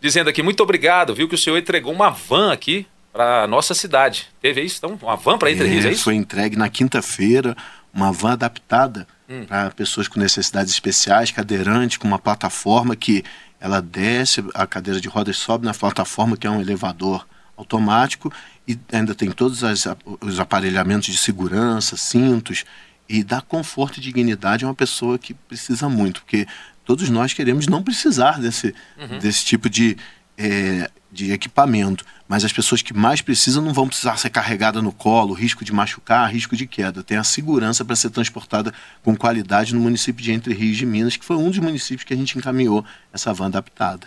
Dizendo 0.00 0.28
aqui, 0.28 0.42
muito 0.42 0.62
obrigado, 0.62 1.14
viu 1.14 1.28
que 1.28 1.34
o 1.34 1.38
senhor 1.38 1.56
entregou 1.56 1.92
uma 1.92 2.10
van 2.10 2.52
aqui 2.52 2.86
para 3.12 3.46
nossa 3.46 3.72
cidade. 3.74 4.28
Teve 4.40 4.62
isso? 4.62 4.78
Então, 4.78 4.98
uma 5.00 5.16
van 5.16 5.38
para 5.38 5.50
Entre 5.50 5.66
Rios, 5.66 5.84
é, 5.84 5.88
é 5.88 5.92
isso? 5.92 6.04
Foi 6.04 6.14
entregue 6.14 6.56
na 6.56 6.68
quinta-feira, 6.68 7.56
uma 7.94 8.10
van 8.10 8.32
adaptada 8.32 9.06
hum. 9.28 9.44
para 9.46 9.70
pessoas 9.70 10.08
com 10.08 10.18
necessidades 10.18 10.72
especiais, 10.72 11.30
cadeirante, 11.30 11.98
com 11.98 12.08
uma 12.08 12.18
plataforma 12.18 12.96
que 12.96 13.22
ela 13.60 13.80
desce, 13.80 14.44
a 14.54 14.66
cadeira 14.66 15.00
de 15.00 15.08
rodas 15.08 15.36
sobe 15.36 15.64
na 15.64 15.72
plataforma, 15.72 16.36
que 16.36 16.48
é 16.48 16.50
um 16.50 16.60
elevador 16.60 17.24
automático, 17.56 18.32
e 18.66 18.76
ainda 18.92 19.14
tem 19.14 19.30
todos 19.30 19.62
as, 19.62 19.86
os 20.20 20.40
aparelhamentos 20.40 21.06
de 21.06 21.18
segurança, 21.18 21.96
cintos, 21.96 22.64
e 23.08 23.22
dar 23.22 23.42
conforto 23.42 23.98
e 23.98 24.00
dignidade 24.00 24.64
a 24.64 24.68
uma 24.68 24.74
pessoa 24.74 25.18
que 25.18 25.34
precisa 25.34 25.88
muito, 25.88 26.22
porque 26.22 26.46
todos 26.84 27.08
nós 27.10 27.32
queremos 27.32 27.66
não 27.66 27.82
precisar 27.82 28.40
desse, 28.40 28.74
uhum. 28.98 29.18
desse 29.18 29.44
tipo 29.44 29.68
de, 29.68 29.96
é, 30.36 30.90
de 31.10 31.32
equipamento, 31.32 32.04
mas 32.26 32.44
as 32.44 32.52
pessoas 32.52 32.80
que 32.80 32.94
mais 32.94 33.20
precisam 33.20 33.62
não 33.62 33.74
vão 33.74 33.86
precisar 33.86 34.16
ser 34.16 34.30
carregadas 34.30 34.82
no 34.82 34.92
colo, 34.92 35.34
risco 35.34 35.64
de 35.64 35.72
machucar, 35.72 36.32
risco 36.32 36.56
de 36.56 36.66
queda. 36.66 37.02
Tem 37.02 37.18
a 37.18 37.24
segurança 37.24 37.84
para 37.84 37.94
ser 37.94 38.08
transportada 38.10 38.72
com 39.02 39.14
qualidade 39.14 39.74
no 39.74 39.80
município 39.80 40.24
de 40.24 40.32
Entre 40.32 40.54
Rios 40.54 40.78
de 40.78 40.86
Minas, 40.86 41.16
que 41.16 41.24
foi 41.24 41.36
um 41.36 41.50
dos 41.50 41.58
municípios 41.58 42.04
que 42.04 42.14
a 42.14 42.16
gente 42.16 42.38
encaminhou 42.38 42.84
essa 43.12 43.34
van 43.34 43.46
adaptada. 43.46 44.06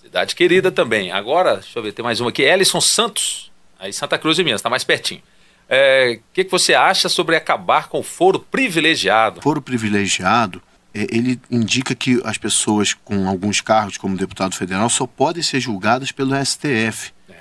Cidade 0.00 0.36
querida 0.36 0.70
também. 0.70 1.10
Agora, 1.10 1.54
deixa 1.54 1.76
eu 1.76 1.82
ver, 1.82 1.92
tem 1.92 2.04
mais 2.04 2.20
uma 2.20 2.30
aqui. 2.30 2.42
Ellison 2.42 2.80
Santos, 2.80 3.50
aí 3.78 3.92
Santa 3.92 4.16
Cruz 4.16 4.36
de 4.36 4.44
Minas, 4.44 4.60
está 4.60 4.70
mais 4.70 4.84
pertinho. 4.84 5.20
O 5.68 5.74
é, 5.74 6.20
que, 6.32 6.44
que 6.44 6.50
você 6.50 6.74
acha 6.74 7.08
sobre 7.08 7.34
acabar 7.34 7.88
com 7.88 7.98
o 7.98 8.02
foro 8.02 8.38
privilegiado? 8.38 9.42
Foro 9.42 9.60
privilegiado, 9.60 10.62
é, 10.94 11.06
ele 11.10 11.40
indica 11.50 11.94
que 11.94 12.22
as 12.24 12.38
pessoas 12.38 12.94
com 12.94 13.28
alguns 13.28 13.60
cargos, 13.60 13.98
como 13.98 14.16
deputado 14.16 14.54
federal, 14.54 14.88
só 14.88 15.06
podem 15.06 15.42
ser 15.42 15.58
julgadas 15.58 16.12
pelo 16.12 16.34
STF. 16.44 17.12
É. 17.28 17.34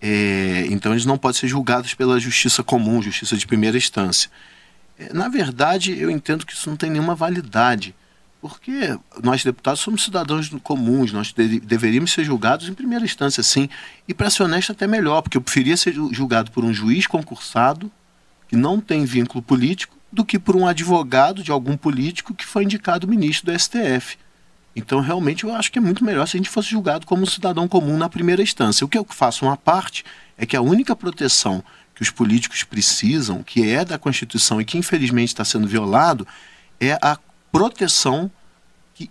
É, 0.00 0.66
então 0.70 0.92
eles 0.92 1.04
não 1.04 1.18
podem 1.18 1.40
ser 1.40 1.48
julgados 1.48 1.92
pela 1.92 2.20
justiça 2.20 2.62
comum, 2.62 3.02
justiça 3.02 3.36
de 3.36 3.46
primeira 3.46 3.76
instância. 3.76 4.30
É, 4.98 5.12
na 5.12 5.28
verdade, 5.28 5.98
eu 5.98 6.10
entendo 6.10 6.46
que 6.46 6.52
isso 6.52 6.70
não 6.70 6.76
tem 6.76 6.88
nenhuma 6.88 7.14
validade. 7.14 7.94
Porque 8.42 8.98
nós, 9.22 9.44
deputados, 9.44 9.80
somos 9.80 10.02
cidadãos 10.02 10.48
comuns, 10.64 11.12
nós 11.12 11.32
de 11.32 11.60
deveríamos 11.60 12.10
ser 12.10 12.24
julgados 12.24 12.68
em 12.68 12.74
primeira 12.74 13.04
instância, 13.04 13.40
sim. 13.40 13.68
E, 14.08 14.12
para 14.12 14.28
ser 14.30 14.42
honesto, 14.42 14.72
até 14.72 14.84
melhor, 14.84 15.22
porque 15.22 15.36
eu 15.36 15.40
preferia 15.40 15.76
ser 15.76 15.94
julgado 16.10 16.50
por 16.50 16.64
um 16.64 16.74
juiz 16.74 17.06
concursado, 17.06 17.88
que 18.48 18.56
não 18.56 18.80
tem 18.80 19.04
vínculo 19.04 19.40
político, 19.40 19.96
do 20.10 20.24
que 20.24 20.40
por 20.40 20.56
um 20.56 20.66
advogado 20.66 21.40
de 21.40 21.52
algum 21.52 21.76
político 21.76 22.34
que 22.34 22.44
foi 22.44 22.64
indicado 22.64 23.06
ministro 23.06 23.52
do 23.52 23.56
STF. 23.56 24.18
Então, 24.74 24.98
realmente, 24.98 25.44
eu 25.44 25.54
acho 25.54 25.70
que 25.70 25.78
é 25.78 25.80
muito 25.80 26.04
melhor 26.04 26.26
se 26.26 26.36
a 26.36 26.38
gente 26.38 26.50
fosse 26.50 26.68
julgado 26.68 27.06
como 27.06 27.22
um 27.22 27.26
cidadão 27.26 27.68
comum 27.68 27.96
na 27.96 28.08
primeira 28.08 28.42
instância. 28.42 28.84
O 28.84 28.88
que 28.88 28.98
eu 28.98 29.06
faço 29.08 29.44
uma 29.44 29.56
parte 29.56 30.04
é 30.36 30.44
que 30.44 30.56
a 30.56 30.60
única 30.60 30.96
proteção 30.96 31.62
que 31.94 32.02
os 32.02 32.10
políticos 32.10 32.64
precisam, 32.64 33.40
que 33.40 33.70
é 33.70 33.84
da 33.84 33.98
Constituição 33.98 34.60
e 34.60 34.64
que 34.64 34.76
infelizmente 34.76 35.28
está 35.28 35.44
sendo 35.44 35.68
violado, 35.68 36.26
é 36.80 36.98
a 37.00 37.16
proteção 37.52 38.30
que 38.94 39.10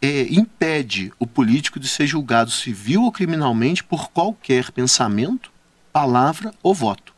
é, 0.00 0.22
impede 0.32 1.12
o 1.18 1.26
político 1.26 1.78
de 1.78 1.86
ser 1.86 2.06
julgado 2.06 2.50
civil 2.50 3.04
ou 3.04 3.12
criminalmente 3.12 3.84
por 3.84 4.10
qualquer 4.10 4.72
pensamento, 4.72 5.52
palavra 5.92 6.52
ou 6.62 6.74
voto. 6.74 7.14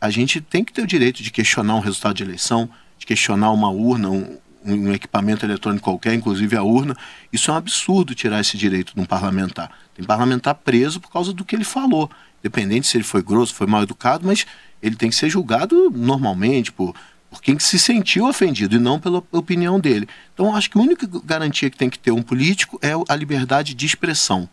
A 0.00 0.10
gente 0.10 0.40
tem 0.40 0.64
que 0.64 0.72
ter 0.72 0.82
o 0.82 0.86
direito 0.86 1.22
de 1.22 1.30
questionar 1.30 1.74
um 1.74 1.80
resultado 1.80 2.14
de 2.14 2.22
eleição, 2.22 2.68
de 2.98 3.04
questionar 3.04 3.52
uma 3.52 3.70
urna, 3.70 4.10
um, 4.10 4.38
um 4.64 4.92
equipamento 4.92 5.44
eletrônico 5.44 5.84
qualquer, 5.84 6.14
inclusive 6.14 6.56
a 6.56 6.62
urna. 6.62 6.96
Isso 7.32 7.50
é 7.50 7.54
um 7.54 7.56
absurdo 7.56 8.14
tirar 8.14 8.40
esse 8.40 8.56
direito 8.56 8.94
de 8.94 9.00
um 9.00 9.04
parlamentar. 9.04 9.70
Tem 9.94 10.04
parlamentar 10.04 10.54
preso 10.54 11.00
por 11.00 11.10
causa 11.10 11.32
do 11.32 11.44
que 11.44 11.54
ele 11.54 11.64
falou. 11.64 12.10
Independente 12.40 12.86
se 12.86 12.96
ele 12.96 13.04
foi 13.04 13.22
grosso, 13.22 13.54
foi 13.54 13.66
mal 13.66 13.82
educado, 13.82 14.26
mas 14.26 14.46
ele 14.82 14.96
tem 14.96 15.10
que 15.10 15.16
ser 15.16 15.28
julgado 15.28 15.90
normalmente 15.90 16.72
por 16.72 16.94
por 17.30 17.42
quem 17.42 17.58
se 17.58 17.78
sentiu 17.78 18.26
ofendido 18.26 18.76
e 18.76 18.78
não 18.78 19.00
pela 19.00 19.22
opinião 19.32 19.78
dele. 19.78 20.08
Então, 20.32 20.54
acho 20.54 20.70
que 20.70 20.78
a 20.78 20.80
única 20.80 21.08
garantia 21.24 21.70
que 21.70 21.76
tem 21.76 21.90
que 21.90 21.98
ter 21.98 22.10
um 22.10 22.22
político 22.22 22.78
é 22.82 22.92
a 23.08 23.16
liberdade 23.16 23.74
de 23.74 23.86
expressão. 23.86 24.48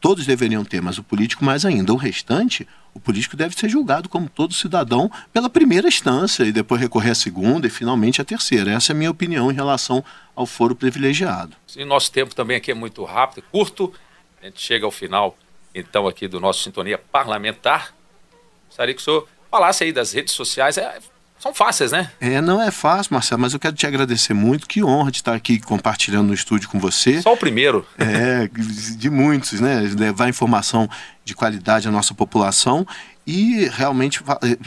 Todos 0.00 0.26
deveriam 0.26 0.64
ter, 0.64 0.80
mas 0.80 0.98
o 0.98 1.02
político 1.02 1.44
mais 1.44 1.64
ainda. 1.64 1.92
O 1.92 1.96
restante, 1.96 2.66
o 2.94 3.00
político 3.00 3.36
deve 3.36 3.54
ser 3.56 3.68
julgado 3.68 4.08
como 4.08 4.28
todo 4.28 4.54
cidadão 4.54 5.10
pela 5.32 5.50
primeira 5.50 5.88
instância 5.88 6.44
e 6.44 6.52
depois 6.52 6.80
recorrer 6.80 7.10
à 7.10 7.14
segunda 7.14 7.66
e 7.66 7.70
finalmente 7.70 8.20
à 8.20 8.24
terceira. 8.24 8.70
Essa 8.70 8.92
é 8.92 8.94
a 8.94 8.96
minha 8.96 9.10
opinião 9.10 9.50
em 9.50 9.54
relação 9.54 10.04
ao 10.36 10.46
foro 10.46 10.74
privilegiado. 10.74 11.56
E 11.76 11.84
nosso 11.84 12.12
tempo 12.12 12.34
também 12.34 12.56
aqui 12.56 12.70
é 12.70 12.74
muito 12.74 13.04
rápido, 13.04 13.44
curto. 13.50 13.92
A 14.40 14.46
gente 14.46 14.60
chega 14.60 14.84
ao 14.84 14.92
final, 14.92 15.36
então, 15.74 16.06
aqui 16.06 16.28
do 16.28 16.38
nosso 16.38 16.62
Sintonia 16.62 16.98
Parlamentar. 16.98 17.92
Gostaria 18.68 18.94
que 18.94 19.00
o 19.00 19.04
senhor 19.04 19.28
falasse 19.50 19.82
aí 19.82 19.92
das 19.92 20.12
redes 20.12 20.32
sociais. 20.32 20.78
É 20.78 21.00
são 21.38 21.54
fáceis, 21.54 21.92
né? 21.92 22.10
É, 22.20 22.40
não 22.40 22.60
é 22.60 22.70
fácil, 22.70 23.14
Marcelo, 23.14 23.40
mas 23.40 23.52
eu 23.52 23.60
quero 23.60 23.74
te 23.74 23.86
agradecer 23.86 24.34
muito. 24.34 24.66
Que 24.66 24.82
honra 24.82 25.10
de 25.10 25.18
estar 25.18 25.34
aqui 25.34 25.60
compartilhando 25.60 26.28
no 26.28 26.34
estúdio 26.34 26.68
com 26.68 26.78
você. 26.78 27.22
Só 27.22 27.32
o 27.32 27.36
primeiro. 27.36 27.86
É, 27.96 28.48
de 28.96 29.08
muitos, 29.08 29.60
né? 29.60 29.80
Levar 29.96 30.28
informação 30.28 30.88
de 31.24 31.34
qualidade 31.34 31.86
à 31.86 31.90
nossa 31.90 32.12
população 32.14 32.86
e 33.26 33.68
realmente 33.74 34.22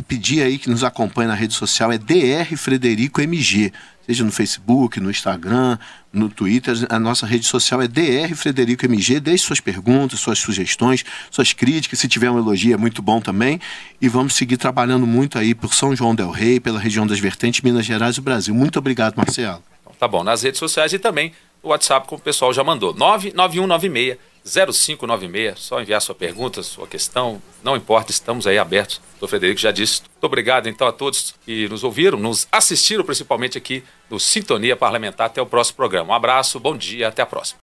pedir 0.07 0.43
aí 0.43 0.59
que 0.59 0.69
nos 0.69 0.83
acompanhe 0.83 1.27
na 1.27 1.33
rede 1.33 1.55
social 1.55 1.91
é 1.91 1.97
DR 1.97 2.55
Frederico 2.55 3.19
MG, 3.19 3.73
seja 4.05 4.23
no 4.23 4.31
Facebook, 4.31 4.99
no 4.99 5.09
Instagram, 5.09 5.77
no 6.11 6.29
Twitter, 6.29 6.75
a 6.89 6.99
nossa 6.99 7.25
rede 7.25 7.45
social 7.45 7.81
é 7.81 7.87
DR 7.87 8.33
Frederico 8.35 8.85
MG. 8.85 9.19
Deixe 9.19 9.45
suas 9.45 9.59
perguntas, 9.59 10.19
suas 10.19 10.39
sugestões, 10.39 11.05
suas 11.29 11.53
críticas. 11.53 11.99
Se 11.99 12.07
tiver 12.07 12.29
um 12.29 12.37
elogio, 12.37 12.73
é 12.73 12.77
muito 12.77 13.01
bom 13.01 13.21
também. 13.21 13.59
E 14.01 14.09
vamos 14.09 14.35
seguir 14.35 14.57
trabalhando 14.57 15.07
muito 15.07 15.37
aí 15.37 15.55
por 15.55 15.73
São 15.73 15.95
João 15.95 16.13
Del 16.13 16.31
Rei, 16.31 16.59
pela 16.59 16.79
região 16.79 17.07
das 17.07 17.19
Vertentes, 17.19 17.61
Minas 17.61 17.85
Gerais 17.85 18.17
e 18.17 18.21
Brasil. 18.21 18.53
Muito 18.53 18.79
obrigado, 18.79 19.15
Marcelo. 19.15 19.63
Tá 19.97 20.07
bom, 20.07 20.23
nas 20.23 20.41
redes 20.41 20.59
sociais 20.59 20.91
e 20.93 20.99
também 20.99 21.31
no 21.63 21.69
WhatsApp, 21.69 22.07
como 22.07 22.19
o 22.19 22.23
pessoal 22.23 22.51
já 22.53 22.63
mandou. 22.63 22.93
99196 22.93 24.17
0596, 24.43 25.59
só 25.59 25.81
enviar 25.81 26.01
sua 26.01 26.15
pergunta, 26.15 26.63
sua 26.63 26.87
questão, 26.87 27.41
não 27.63 27.75
importa, 27.75 28.11
estamos 28.11 28.47
aí 28.47 28.57
abertos. 28.57 29.01
O 29.19 29.27
Frederico 29.27 29.59
já 29.59 29.71
disse. 29.71 30.01
Muito 30.01 30.23
obrigado 30.23 30.67
então 30.67 30.87
a 30.87 30.91
todos 30.91 31.35
que 31.45 31.69
nos 31.69 31.83
ouviram, 31.83 32.17
nos 32.17 32.47
assistiram 32.51 33.03
principalmente 33.03 33.57
aqui 33.57 33.83
no 34.09 34.19
Sintonia 34.19 34.75
Parlamentar. 34.75 35.27
Até 35.27 35.41
o 35.41 35.45
próximo 35.45 35.77
programa. 35.77 36.11
Um 36.11 36.15
abraço, 36.15 36.59
bom 36.59 36.75
dia, 36.75 37.07
até 37.07 37.21
a 37.21 37.25
próxima. 37.25 37.59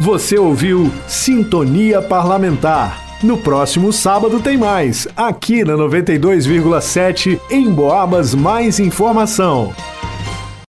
Você 0.00 0.38
ouviu 0.38 0.90
Sintonia 1.06 2.02
Parlamentar. 2.02 3.04
No 3.22 3.38
próximo 3.38 3.92
sábado 3.92 4.40
tem 4.40 4.56
mais, 4.56 5.06
aqui 5.16 5.64
na 5.64 5.74
92,7 5.74 7.40
em 7.50 7.70
Boabas 7.70 8.34
Mais 8.34 8.78
Informação. 8.78 9.74